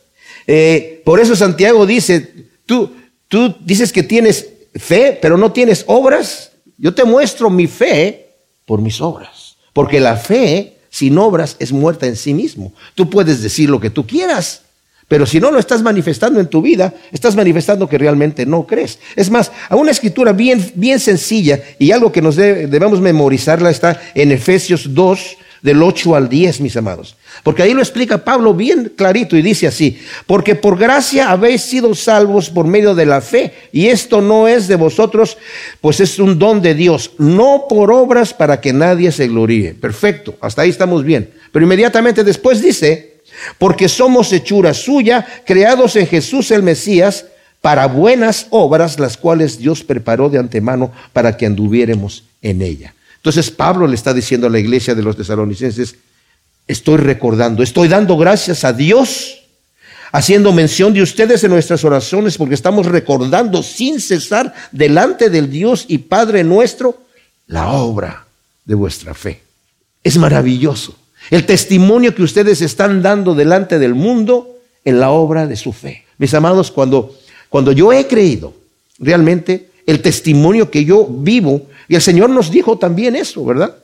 [0.46, 2.92] eh, por eso Santiago dice, tú,
[3.26, 6.52] tú dices que tienes fe, pero no tienes obras.
[6.76, 8.28] Yo te muestro mi fe
[8.64, 12.72] por mis obras, porque la fe sin obras es muerta en sí mismo.
[12.94, 14.62] Tú puedes decir lo que tú quieras,
[15.08, 18.98] pero si no lo estás manifestando en tu vida, estás manifestando que realmente no crees.
[19.16, 24.00] Es más, a una escritura bien, bien sencilla y algo que nos debemos memorizarla está
[24.14, 27.16] en Efesios 2, del 8 al 10, mis amados.
[27.42, 31.94] Porque ahí lo explica Pablo bien clarito y dice así, porque por gracia habéis sido
[31.94, 35.38] salvos por medio de la fe, y esto no es de vosotros,
[35.80, 39.74] pues es un don de Dios, no por obras para que nadie se gloríe.
[39.74, 41.30] Perfecto, hasta ahí estamos bien.
[41.52, 43.17] Pero inmediatamente después dice,
[43.58, 47.26] porque somos hechura suya, creados en Jesús el Mesías,
[47.60, 52.94] para buenas obras, las cuales Dios preparó de antemano para que anduviéramos en ella.
[53.16, 55.96] Entonces Pablo le está diciendo a la iglesia de los tesalonicenses,
[56.66, 59.42] estoy recordando, estoy dando gracias a Dios,
[60.12, 65.84] haciendo mención de ustedes en nuestras oraciones, porque estamos recordando sin cesar delante del Dios
[65.88, 67.02] y Padre nuestro
[67.48, 68.26] la obra
[68.64, 69.42] de vuestra fe.
[70.04, 70.96] Es maravilloso.
[71.30, 76.04] El testimonio que ustedes están dando delante del mundo en la obra de su fe.
[76.16, 77.14] Mis amados, cuando,
[77.48, 78.54] cuando yo he creído,
[78.98, 83.76] realmente el testimonio que yo vivo, y el Señor nos dijo también eso, ¿verdad?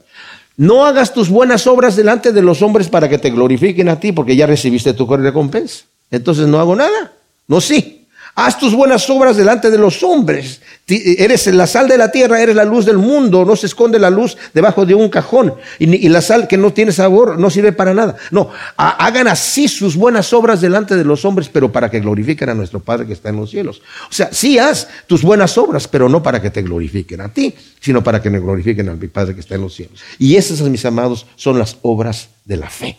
[0.56, 4.12] No hagas tus buenas obras delante de los hombres para que te glorifiquen a ti,
[4.12, 5.84] porque ya recibiste tu recompensa.
[6.10, 7.12] Entonces no hago nada.
[7.48, 8.03] No, sí.
[8.36, 10.60] Haz tus buenas obras delante de los hombres.
[10.88, 13.44] Eres la sal de la tierra, eres la luz del mundo.
[13.44, 15.54] No se esconde la luz debajo de un cajón.
[15.78, 18.16] Y, la sal que no tiene sabor no sirve para nada.
[18.32, 22.54] No, hagan así sus buenas obras delante de los hombres, pero para que glorifiquen a
[22.54, 23.80] nuestro Padre que está en los cielos.
[24.10, 27.54] O sea, sí haz tus buenas obras, pero no para que te glorifiquen a ti,
[27.80, 30.00] sino para que me glorifiquen a mi Padre que está en los cielos.
[30.18, 32.98] Y esas, mis amados, son las obras de la fe,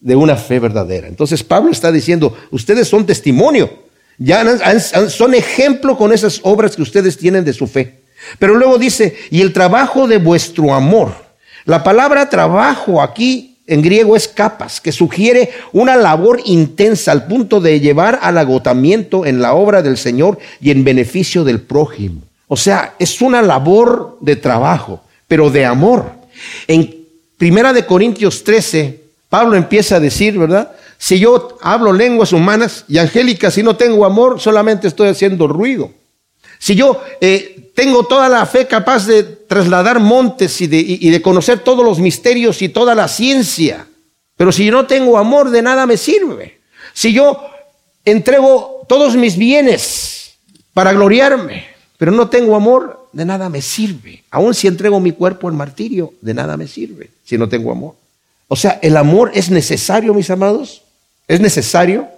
[0.00, 1.08] de una fe verdadera.
[1.08, 3.85] Entonces Pablo está diciendo, ustedes son testimonio
[4.18, 4.44] ya
[5.08, 8.00] son ejemplo con esas obras que ustedes tienen de su fe.
[8.38, 11.14] Pero luego dice, y el trabajo de vuestro amor.
[11.64, 17.60] La palabra trabajo aquí en griego es capas, que sugiere una labor intensa al punto
[17.60, 22.22] de llevar al agotamiento en la obra del Señor y en beneficio del prójimo.
[22.48, 26.12] O sea, es una labor de trabajo, pero de amor.
[26.68, 26.94] En
[27.36, 30.72] Primera de Corintios 13, Pablo empieza a decir, ¿verdad?
[30.98, 35.90] Si yo hablo lenguas humanas y angélicas si no tengo amor, solamente estoy haciendo ruido.
[36.58, 41.84] Si yo eh, tengo toda la fe capaz de trasladar montes y de, conocer todos
[41.84, 43.86] los misterios y toda la ciencia,
[44.36, 46.60] pero si yo no tengo amor, de nada me sirve.
[46.94, 47.38] Si yo
[48.04, 50.38] entrego todos mis bienes
[50.72, 51.66] para gloriarme,
[51.98, 54.24] pero no tengo amor, de nada me sirve.
[54.30, 57.94] Aun si entrego mi cuerpo en martirio, de nada me sirve si no tengo amor.
[58.48, 60.82] O sea, el amor es necesario, mis amados.
[61.28, 62.08] Es necesario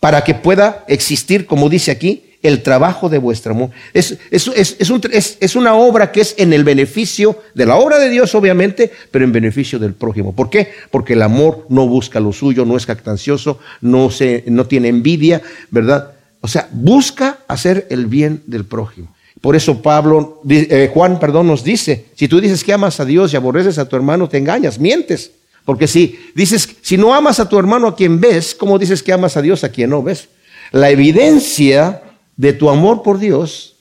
[0.00, 3.70] para que pueda existir, como dice aquí, el trabajo de vuestro amor.
[3.92, 8.92] Es, es, una obra que es en el beneficio de la obra de Dios, obviamente,
[9.10, 10.34] pero en beneficio del prójimo.
[10.34, 10.68] ¿Por qué?
[10.90, 15.42] Porque el amor no busca lo suyo, no es cactancioso, no, se, no tiene envidia,
[15.70, 16.12] ¿verdad?
[16.40, 19.14] O sea, busca hacer el bien del prójimo.
[19.40, 23.32] Por eso Pablo, eh, Juan, perdón, nos dice, si tú dices que amas a Dios
[23.32, 25.32] y aborreces a tu hermano, te engañas, mientes.
[25.66, 29.12] Porque si dices, si no amas a tu hermano a quien ves, ¿cómo dices que
[29.12, 30.28] amas a Dios a quien no ves?
[30.70, 32.02] La evidencia
[32.36, 33.74] de tu amor por Dios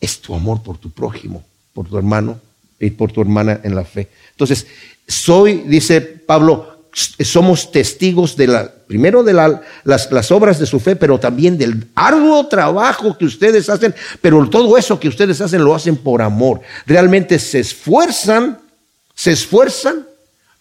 [0.00, 1.42] es tu amor por tu prójimo,
[1.74, 2.40] por tu hermano
[2.78, 4.08] y por tu hermana en la fe.
[4.30, 4.68] Entonces,
[5.08, 10.94] soy, dice Pablo, somos testigos de la, primero de las, las, obras de su fe,
[10.94, 15.74] pero también del arduo trabajo que ustedes hacen, pero todo eso que ustedes hacen lo
[15.74, 16.60] hacen por amor.
[16.86, 18.60] Realmente se esfuerzan,
[19.12, 20.06] se esfuerzan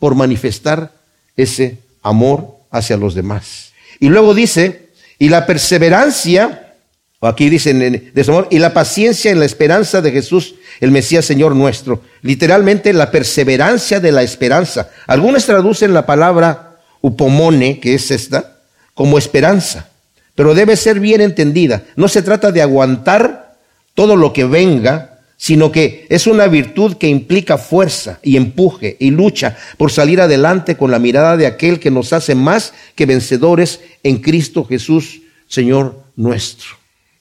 [0.02, 0.94] por manifestar
[1.38, 3.74] ese amor hacia los demás.
[4.00, 4.90] Y luego dice,
[5.20, 6.74] y la perseverancia,
[7.20, 10.90] o aquí dicen de su amor, y la paciencia en la esperanza de Jesús, el
[10.90, 12.02] Mesías Señor nuestro.
[12.24, 14.90] Literalmente la perseverancia de la esperanza.
[15.06, 18.58] Algunos traducen la palabra upomone, que es esta,
[18.96, 19.90] como esperanza,
[20.34, 21.84] pero debe ser bien entendida.
[21.96, 23.56] No se trata de aguantar
[23.94, 25.11] todo lo que venga,
[25.42, 30.78] sino que es una virtud que implica fuerza y empuje y lucha por salir adelante
[30.78, 36.00] con la mirada de aquel que nos hace más que vencedores en Cristo Jesús, Señor
[36.16, 36.68] nuestro.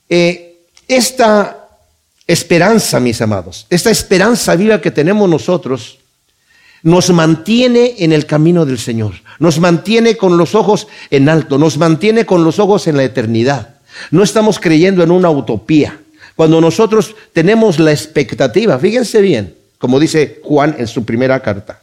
[0.07, 1.67] Eh, esta
[2.27, 5.99] esperanza, mis amados, esta esperanza viva que tenemos nosotros,
[6.83, 11.79] nos mantiene en el camino del Señor, nos mantiene con los ojos en alto, nos
[11.79, 13.77] mantiene con los ojos en la eternidad.
[14.11, 15.99] No estamos creyendo en una utopía.
[16.41, 21.83] Cuando nosotros tenemos la expectativa, fíjense bien, como dice Juan en su primera carta,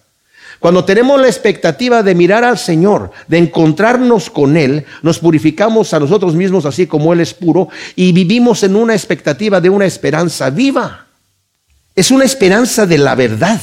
[0.57, 5.99] cuando tenemos la expectativa de mirar al Señor, de encontrarnos con Él, nos purificamos a
[5.99, 10.49] nosotros mismos así como Él es puro y vivimos en una expectativa de una esperanza
[10.49, 11.05] viva.
[11.93, 13.61] Es una esperanza de la verdad.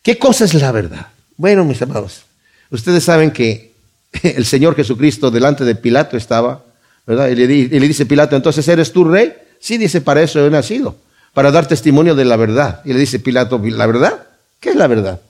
[0.00, 1.08] ¿Qué cosa es la verdad?
[1.36, 2.22] Bueno, mis amados,
[2.70, 3.72] ustedes saben que
[4.22, 6.62] el Señor Jesucristo delante de Pilato estaba,
[7.04, 7.30] ¿verdad?
[7.30, 7.48] Y le,
[7.88, 9.34] dice Pilato, entonces eres tú rey.
[9.58, 10.96] Sí, dice, para eso he nacido,
[11.34, 12.80] para dar testimonio de la verdad.
[12.84, 14.26] Y le dice Pilato, ¿la verdad?
[14.60, 15.20] ¿Qué es la verdad?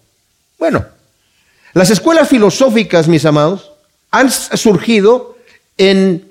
[0.58, 0.84] Bueno,
[1.74, 3.72] las escuelas filosóficas, mis amados,
[4.10, 5.36] han surgido
[5.76, 6.24] en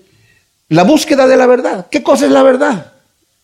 [0.69, 1.87] la búsqueda de la verdad.
[1.91, 2.93] ¿Qué cosa es la verdad?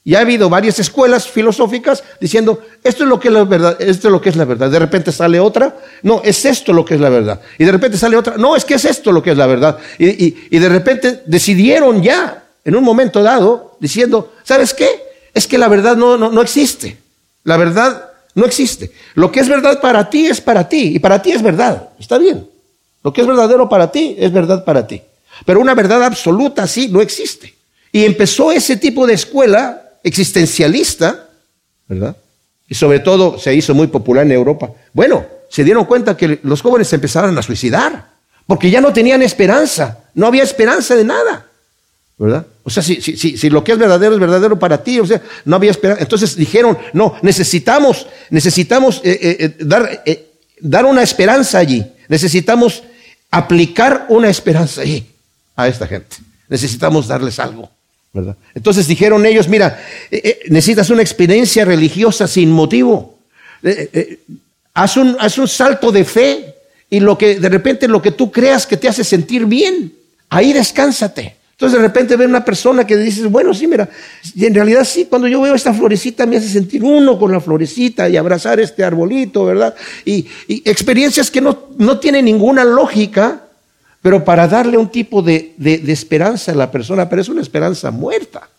[0.04, 4.08] Y ha habido varias escuelas filosóficas diciendo, esto es lo que es la verdad, esto
[4.08, 4.72] es lo que es la verdad.
[4.72, 7.40] De repente sale otra, no, es esto lo que es la verdad.
[7.60, 9.78] Y de repente sale otra, no, es que es esto lo que es la verdad.
[10.00, 14.88] Y, y de repente decidieron ya, en un momento dado, diciendo, ¿sabes qué?
[15.34, 16.98] Es que la verdad no, no, existe.
[17.44, 18.92] La verdad no existe.
[19.16, 21.90] Lo que es verdad para ti es para ti y para ti es verdad.
[22.00, 22.48] Está bien.
[23.04, 25.02] Lo que es verdadero para ti es verdad para ti.
[25.46, 27.56] Pero una verdad absoluta sí no existe.
[27.92, 31.28] Y empezó ese tipo de escuela existencialista,
[31.88, 32.16] ¿verdad?
[32.70, 34.72] Y sobre todo se hizo muy popular en Europa.
[34.94, 38.12] Bueno, se dieron cuenta que los jóvenes empezaron a suicidar
[38.46, 39.98] porque ya no tenían esperanza.
[40.14, 41.48] No había esperanza de nada.
[42.22, 42.46] ¿Verdad?
[42.64, 45.72] O sea, si, lo que es verdadero es verdadero para ti, o sea, no había
[45.72, 46.04] esperanza.
[46.04, 50.04] Entonces dijeron, no, necesitamos, necesitamos eh, eh, eh, dar,
[50.60, 51.84] dar una esperanza allí.
[52.08, 52.84] Necesitamos
[53.32, 55.04] aplicar una esperanza allí
[55.56, 56.18] a esta gente.
[56.48, 57.72] Necesitamos darles algo,
[58.14, 58.36] ¿verdad?
[58.54, 59.84] Entonces dijeron ellos, mira,
[60.48, 63.18] necesitas una experiencia religiosa sin motivo.
[64.76, 66.56] haz, un, haz un salto de fe
[66.88, 69.92] y lo que de repente lo que tú creas que te hace sentir bien,
[70.30, 71.41] ahí descánsate.
[71.62, 73.88] Entonces de repente ve una persona que dices, bueno, sí, mira,
[74.34, 77.40] y en realidad sí, cuando yo veo esta florecita me hace sentir uno con la
[77.40, 79.76] florecita y abrazar este arbolito, ¿verdad?
[80.04, 80.26] Y,
[80.66, 83.44] experiencias que no, no, tienen ninguna lógica,
[84.02, 87.92] pero para darle un tipo de, de, esperanza a la persona, pero es una esperanza
[87.92, 88.50] muerta.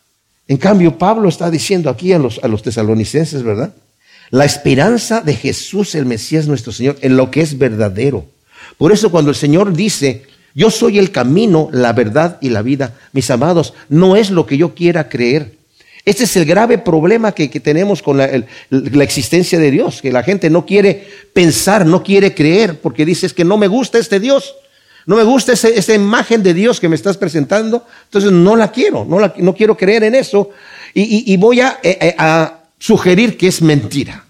[0.46, 3.74] En cambio, Pablo está diciendo aquí a los, a los tesalonicenses, ¿verdad?
[4.30, 8.26] La esperanza de Jesús, el Mesías nuestro Señor, en lo que es verdadero.
[8.78, 10.22] Por eso cuando el Señor dice,
[10.55, 12.94] yo soy el camino, la verdad y la vida.
[13.12, 15.57] Mis amados, no es lo que yo quiera creer.
[16.05, 18.24] Este es el grave problema que, tenemos con la,
[19.03, 23.44] existencia de Dios, que la gente no quiere pensar, no quiere creer, porque dices que
[23.44, 24.57] no me gusta este Dios,
[25.07, 29.05] no me gusta esa imagen de Dios que me estás presentando, entonces no la quiero,
[29.05, 30.50] no, la, no quiero creer en eso
[30.92, 34.24] y, voy a, eh, eh, a sugerir que es mentira,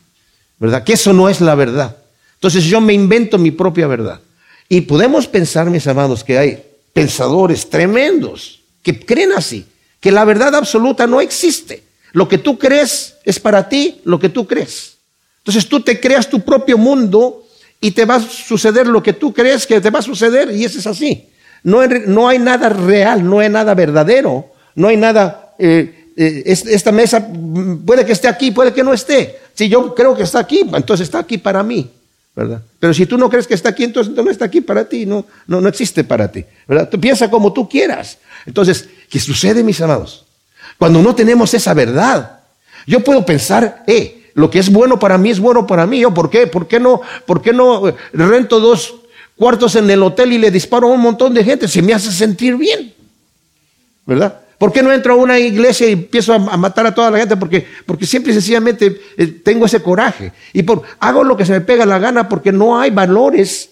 [0.58, 0.84] ¿verdad?
[0.84, 1.96] Que eso no es la verdad.
[2.34, 4.20] Entonces yo me invento mi propia verdad.
[4.68, 9.66] Y podemos pensar, mis amados, que hay pensadores tremendos que creen así,
[10.00, 11.84] que la verdad absoluta no existe.
[12.12, 14.96] Lo que tú crees es para ti lo que tú crees.
[15.38, 17.44] Entonces tú te creas tu propio mundo
[17.80, 20.64] y te va a suceder lo que tú crees que te va a suceder y
[20.64, 21.28] eso es así.
[21.64, 25.54] No, no hay nada real, no hay nada verdadero, no hay nada...
[25.58, 27.26] Eh, eh, esta mesa
[27.86, 29.38] puede que esté aquí, puede que no esté.
[29.54, 31.90] Si yo creo que está aquí, entonces está aquí para mí,
[32.34, 32.62] ¿verdad?
[32.78, 35.26] Pero si tú no crees que está aquí, entonces no está aquí para ti, no,
[35.46, 36.88] no, no existe para ti, ¿verdad?
[37.00, 38.18] Piensa como tú quieras.
[38.46, 40.24] Entonces, ¿qué sucede, mis amados?
[40.78, 42.40] Cuando no tenemos esa verdad,
[42.86, 46.00] yo puedo pensar, eh, lo que es bueno para mí es bueno para mí.
[46.00, 46.46] ¿Yo por qué?
[46.46, 48.94] ¿Por qué no, por qué no eh, rento dos
[49.36, 51.68] cuartos en el hotel y le disparo a un montón de gente?
[51.68, 52.94] Se me hace sentir bien,
[54.06, 54.41] ¿verdad?
[54.62, 57.36] ¿Por qué no entro a una iglesia y empiezo a, matar a toda la gente?
[57.36, 60.30] Porque, porque siempre y sencillamente eh, tengo ese coraje.
[60.52, 63.70] Y por, hago lo que se me pega la gana porque no hay valores,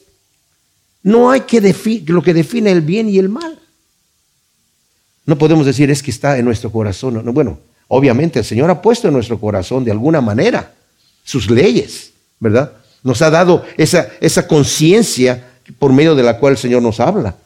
[1.05, 1.61] no hay que
[2.09, 3.61] lo que define el bien y el mal.
[5.27, 7.25] No podemos decir es que está en nuestro corazón.
[7.25, 10.75] No, bueno, obviamente el Señor ha puesto en nuestro corazón de alguna manera
[11.23, 12.11] sus leyes,
[12.41, 12.73] ¿verdad?
[13.05, 17.37] Nos ha dado esa, esa conciencia por medio de la cual el Señor nos habla.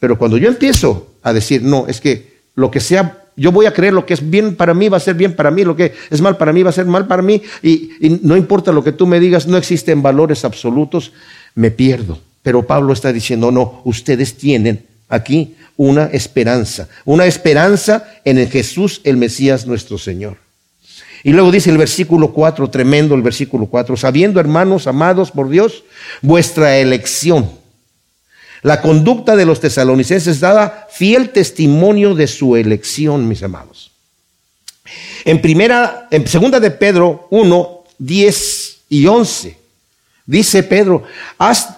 [0.00, 3.72] Pero cuando yo empiezo a decir, no, es que lo que sea, yo voy a
[3.72, 5.92] creer lo que es bien para mí va a ser bien para mí, lo que
[6.10, 8.92] es mal para mí va a ser mal para mí, y, no importa lo que
[8.92, 11.12] tú me digas, no existen valores absolutos,
[11.54, 12.18] me pierdo.
[12.42, 19.00] Pero Pablo está diciendo, no, ustedes tienen aquí una esperanza, una esperanza en el Jesús,
[19.04, 20.36] el Mesías nuestro Señor.
[21.24, 25.84] Y luego dice el versículo 4, tremendo el versículo 4, sabiendo hermanos amados por Dios,
[26.20, 27.48] vuestra elección.
[28.64, 33.90] La conducta de los tesalonicenses daba fiel testimonio de su elección, mis amados.
[35.26, 39.58] En primera, en segunda de Pedro 1, 10 y 11,
[40.24, 41.02] dice Pedro,
[41.36, 41.76] haz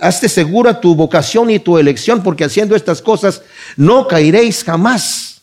[0.00, 3.42] hazte segura tu vocación y tu elección, porque haciendo estas cosas
[3.76, 5.39] no caeréis jamás.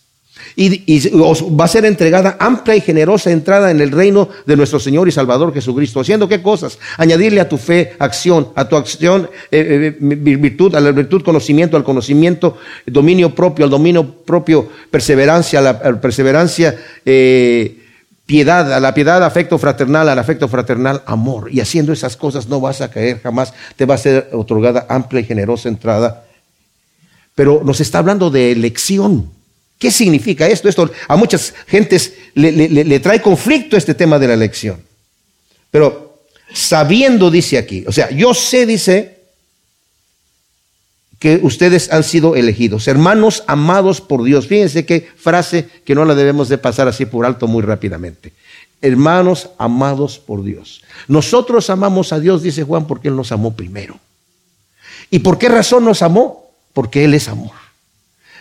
[0.60, 4.80] Y, os va a ser entregada amplia y generosa entrada en el reino de nuestro
[4.80, 6.00] Señor y Salvador Jesucristo.
[6.00, 6.80] ¿Haciendo qué cosas?
[6.98, 11.78] Añadirle a tu fe acción, a tu acción eh, eh, virtud, a la virtud conocimiento,
[11.78, 17.78] al conocimiento dominio propio, al dominio propio perseverancia, a la, perseverancia eh,
[18.26, 21.54] piedad, a la piedad afecto fraternal, al afecto fraternal amor.
[21.54, 25.22] Y haciendo esas cosas no vas a caer jamás, te va a ser otorgada amplia
[25.22, 26.24] y generosa entrada.
[27.36, 29.37] Pero nos está hablando de elección.
[29.80, 30.68] ¿Qué significa esto?
[30.70, 34.82] Esto a muchas gentes le, trae conflicto este tema de la elección.
[35.70, 36.24] Pero
[36.54, 39.18] sabiendo, dice aquí, o sea, yo sé, dice,
[41.20, 44.48] que ustedes han sido elegidos, hermanos amados por Dios.
[44.48, 48.34] Fíjense qué frase que no la debemos de pasar así por alto muy rápidamente.
[48.82, 50.84] Hermanos amados por Dios.
[51.08, 54.00] Nosotros amamos a Dios, dice Juan, porque Él nos amó primero.
[55.10, 56.52] ¿Y por qué razón nos amó?
[56.74, 57.67] Porque Él es amor.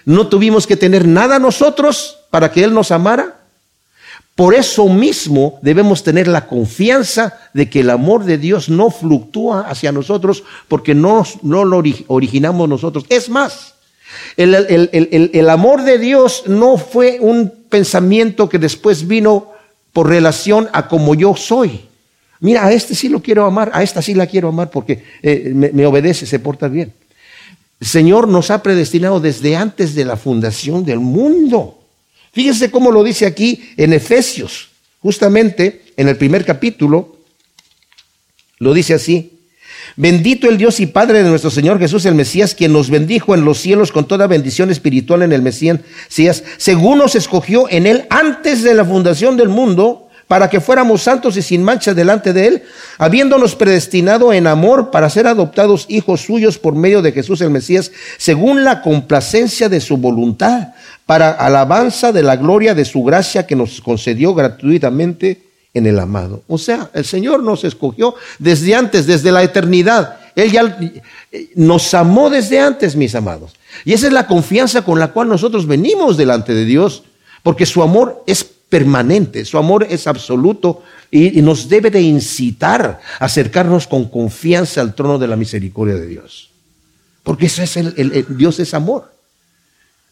[0.07, 3.41] No tuvimos que tener nada nosotros para que Él nos amara.
[4.37, 9.63] Por eso mismo debemos tener la confianza de que el amor de Dios no fluctúa
[9.63, 13.05] hacia nosotros porque no, no lo originamos nosotros.
[13.09, 13.75] Es más,
[14.37, 19.51] el, amor de Dios no fue un pensamiento que después vino
[19.93, 21.81] por relación a como yo soy.
[22.39, 25.51] Mira, a este sí lo quiero amar, a esta sí la quiero amar porque eh,
[25.53, 26.93] me, me obedece, se porta bien.
[27.81, 31.79] El Señor nos ha predestinado desde antes de la fundación del mundo.
[32.33, 34.69] Fíjense cómo lo dice aquí en Efesios,
[35.01, 37.17] justamente en el primer capítulo,
[38.59, 39.33] lo dice así.
[39.97, 43.45] Bendito el Dios y Padre de nuestro Señor Jesús el Mesías, quien nos bendijo en
[43.45, 48.63] los cielos con toda bendición espiritual en el Mesías, según nos escogió en él antes
[48.63, 52.63] de la fundación del mundo, para que fuéramos santos y sin mancha delante de Él,
[52.99, 57.93] habiéndonos predestinado en amor para ser adoptados hijos suyos por medio de Jesús el Mesías,
[58.19, 60.69] según la complacencia de su voluntad,
[61.07, 66.43] para alabanza de la gloria de su gracia que nos concedió gratuitamente en el amado.
[66.49, 70.17] O sea, el Señor nos escogió desde antes, desde la eternidad.
[70.35, 70.79] Él ya
[71.55, 73.55] nos amó desde antes, mis amados.
[73.85, 77.05] Y esa es la confianza con la cual nosotros venimos delante de Dios,
[77.43, 83.25] porque su amor es permanente, su amor es absoluto y, nos debe de incitar a
[83.25, 86.51] acercarnos con confianza al trono de la misericordia de Dios.
[87.23, 89.13] Porque eso es el Dios es amor.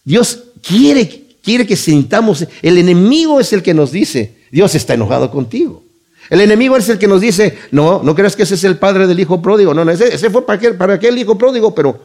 [0.04, 5.30] Dios quiere, quiere que sintamos, el enemigo es el que nos dice, Dios está enojado
[5.30, 5.82] contigo.
[6.30, 9.06] El enemigo es el que nos dice, no, no creas que ese es el padre
[9.06, 12.00] del hijo pródigo, no, no, ese, fue para aquel, para aquel hijo pródigo, pero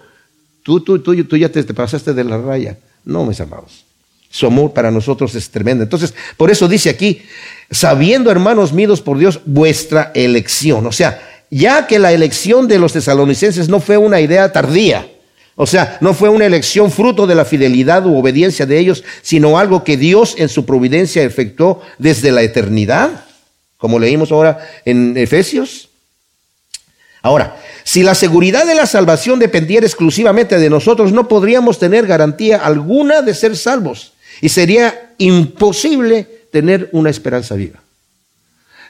[0.63, 2.77] tú, tú, tú, tú ya te, te pasaste de la raya.
[3.05, 3.85] No, mis amados.
[4.29, 5.83] Su amor para nosotros es tremendo.
[5.83, 7.23] Entonces, por eso dice aquí,
[7.71, 10.85] sabiendo, hermanos míos, por Dios, vuestra elección.
[10.85, 11.19] O sea,
[11.49, 15.07] ya que la elección de los tesalonicenses no fue una idea tardía,
[15.61, 19.59] O sea, no fue una elección fruto de la fidelidad u obediencia de ellos, sino
[19.59, 23.25] algo que Dios en su providencia efectuó desde la eternidad,
[23.77, 25.89] como leímos ahora en Efesios.
[27.21, 32.57] Ahora, si la seguridad de la salvación dependiera exclusivamente de nosotros, no podríamos tener garantía
[32.59, 37.81] alguna de ser salvos y sería imposible tener una esperanza viva.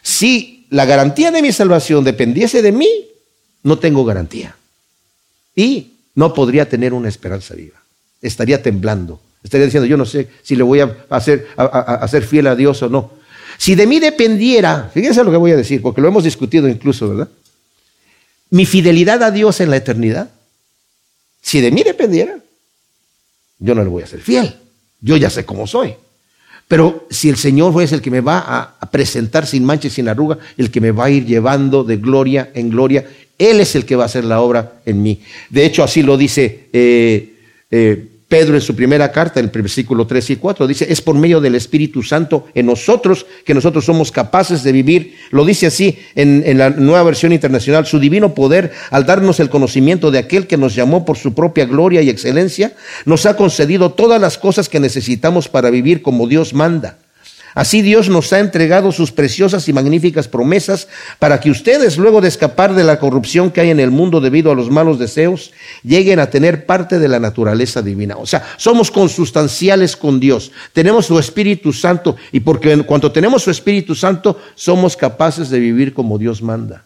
[0.01, 2.89] Si la garantía de mi salvación dependiese de mí,
[3.63, 4.55] no tengo garantía.
[5.55, 7.81] Y no podría tener una esperanza viva.
[8.21, 9.19] Estaría temblando.
[9.43, 11.47] Estaría diciendo, yo no sé si le voy a hacer,
[12.27, 13.11] fiel a Dios o no.
[13.57, 17.09] Si de mí dependiera, fíjense lo que voy a decir, porque lo hemos discutido incluso,
[17.09, 17.29] ¿verdad?
[18.49, 20.29] Mi fidelidad a Dios en la eternidad,
[21.41, 22.39] si de mí dependiera,
[23.59, 24.58] yo no le voy a ser fiel.
[25.01, 25.93] Yo ya sé cómo soy.
[26.67, 30.07] Pero si el Señor es el que me va a presentar sin mancha y sin
[30.07, 33.05] arruga, el que me va a ir llevando de gloria en gloria
[33.39, 35.21] él es el que va a hacer la obra en mí.
[35.49, 37.33] De hecho, así lo dice eh,
[37.71, 40.67] eh, Pedro en su primera carta, en el versículo 3 y 4.
[40.67, 45.15] Dice, es por medio del Espíritu Santo en nosotros que nosotros somos capaces de vivir.
[45.31, 49.49] Lo dice así en, en la nueva versión internacional, su divino poder, al darnos el
[49.49, 52.73] conocimiento de aquel que nos llamó por su propia gloria y excelencia,
[53.05, 56.99] nos ha concedido todas las cosas que necesitamos para vivir como Dios manda
[57.55, 60.87] Así Dios nos ha entregado sus preciosas y magníficas promesas
[61.17, 64.51] para que ustedes, luego de escapar de la corrupción que hay en el mundo debido
[64.51, 65.51] a los malos deseos,
[65.83, 68.17] lleguen a tener parte de la naturaleza divina.
[68.17, 70.51] O sea, somos consustanciales con Dios.
[70.73, 75.59] Tenemos su Espíritu Santo y porque en cuanto tenemos su Espíritu Santo, somos capaces de
[75.59, 76.85] vivir como Dios manda.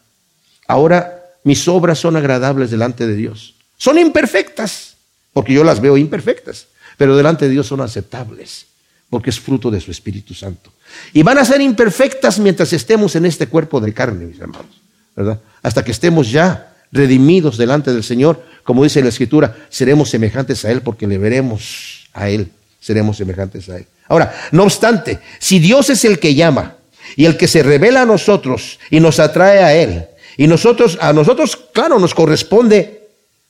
[0.67, 3.55] Ahora, mis obras son agradables delante de Dios.
[3.77, 4.95] Son imperfectas,
[5.33, 8.67] porque yo las veo imperfectas, pero delante de Dios son aceptables
[9.13, 10.71] porque es fruto de su Espíritu Santo.
[11.13, 14.81] Y van a ser imperfectas mientras estemos en este cuerpo de carne, mis hermanos,
[15.15, 15.39] ¿verdad?
[15.61, 20.71] Hasta que estemos ya redimidos delante del Señor, como dice la Escritura, seremos semejantes a
[20.71, 22.49] Él porque le veremos a Él,
[22.79, 23.85] seremos semejantes a Él.
[24.07, 26.77] Ahora, no obstante, si Dios es el que llama
[27.15, 30.05] y el que se revela a nosotros y nos atrae a Él,
[30.37, 33.09] y nosotros, a nosotros, claro, nos corresponde,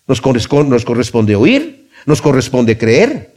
[0.09, 3.32] nos corresponde, nos corresponde oír, nos corresponde creer,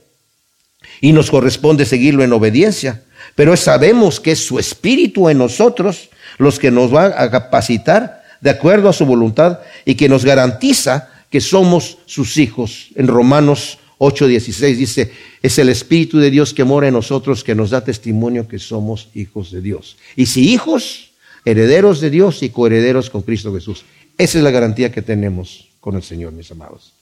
[1.01, 3.03] y nos corresponde seguirlo en obediencia.
[3.35, 8.51] Pero sabemos que es su espíritu en nosotros los que nos va a capacitar de
[8.51, 12.91] acuerdo a su voluntad y que nos garantiza que somos sus hijos.
[12.95, 15.13] En Romanos 8:16 dice,
[15.43, 19.09] es el Espíritu de Dios que mora en nosotros que nos da testimonio que somos
[19.15, 19.97] hijos de Dios.
[20.17, 21.11] Y si hijos,
[21.45, 23.85] herederos de Dios y coherederos con Cristo Jesús.
[24.19, 26.93] Esa es la garantía que tenemos con el Señor, mis amados.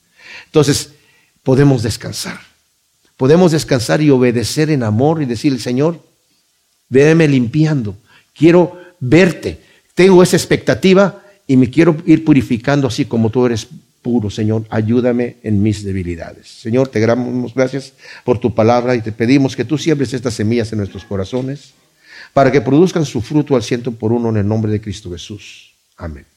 [0.47, 0.91] Entonces,
[1.43, 2.54] podemos descansar
[3.17, 6.01] podemos descansar y obedecer en amor y decirle, Señor,
[6.89, 7.97] véeme limpiando,
[8.35, 9.61] quiero verte,
[9.95, 13.67] tengo esa expectativa y me quiero ir purificando así como tú eres
[14.03, 16.49] puro, Señor, ayúdame en mis debilidades.
[16.49, 20.71] Señor, te damos gracias por tu palabra y te pedimos que tú siembres estas semillas
[20.73, 21.73] en nuestros corazones
[22.35, 25.75] para que produzcan su fruto al ciento por uno en el nombre de Cristo Jesús.
[25.97, 26.34] Amén.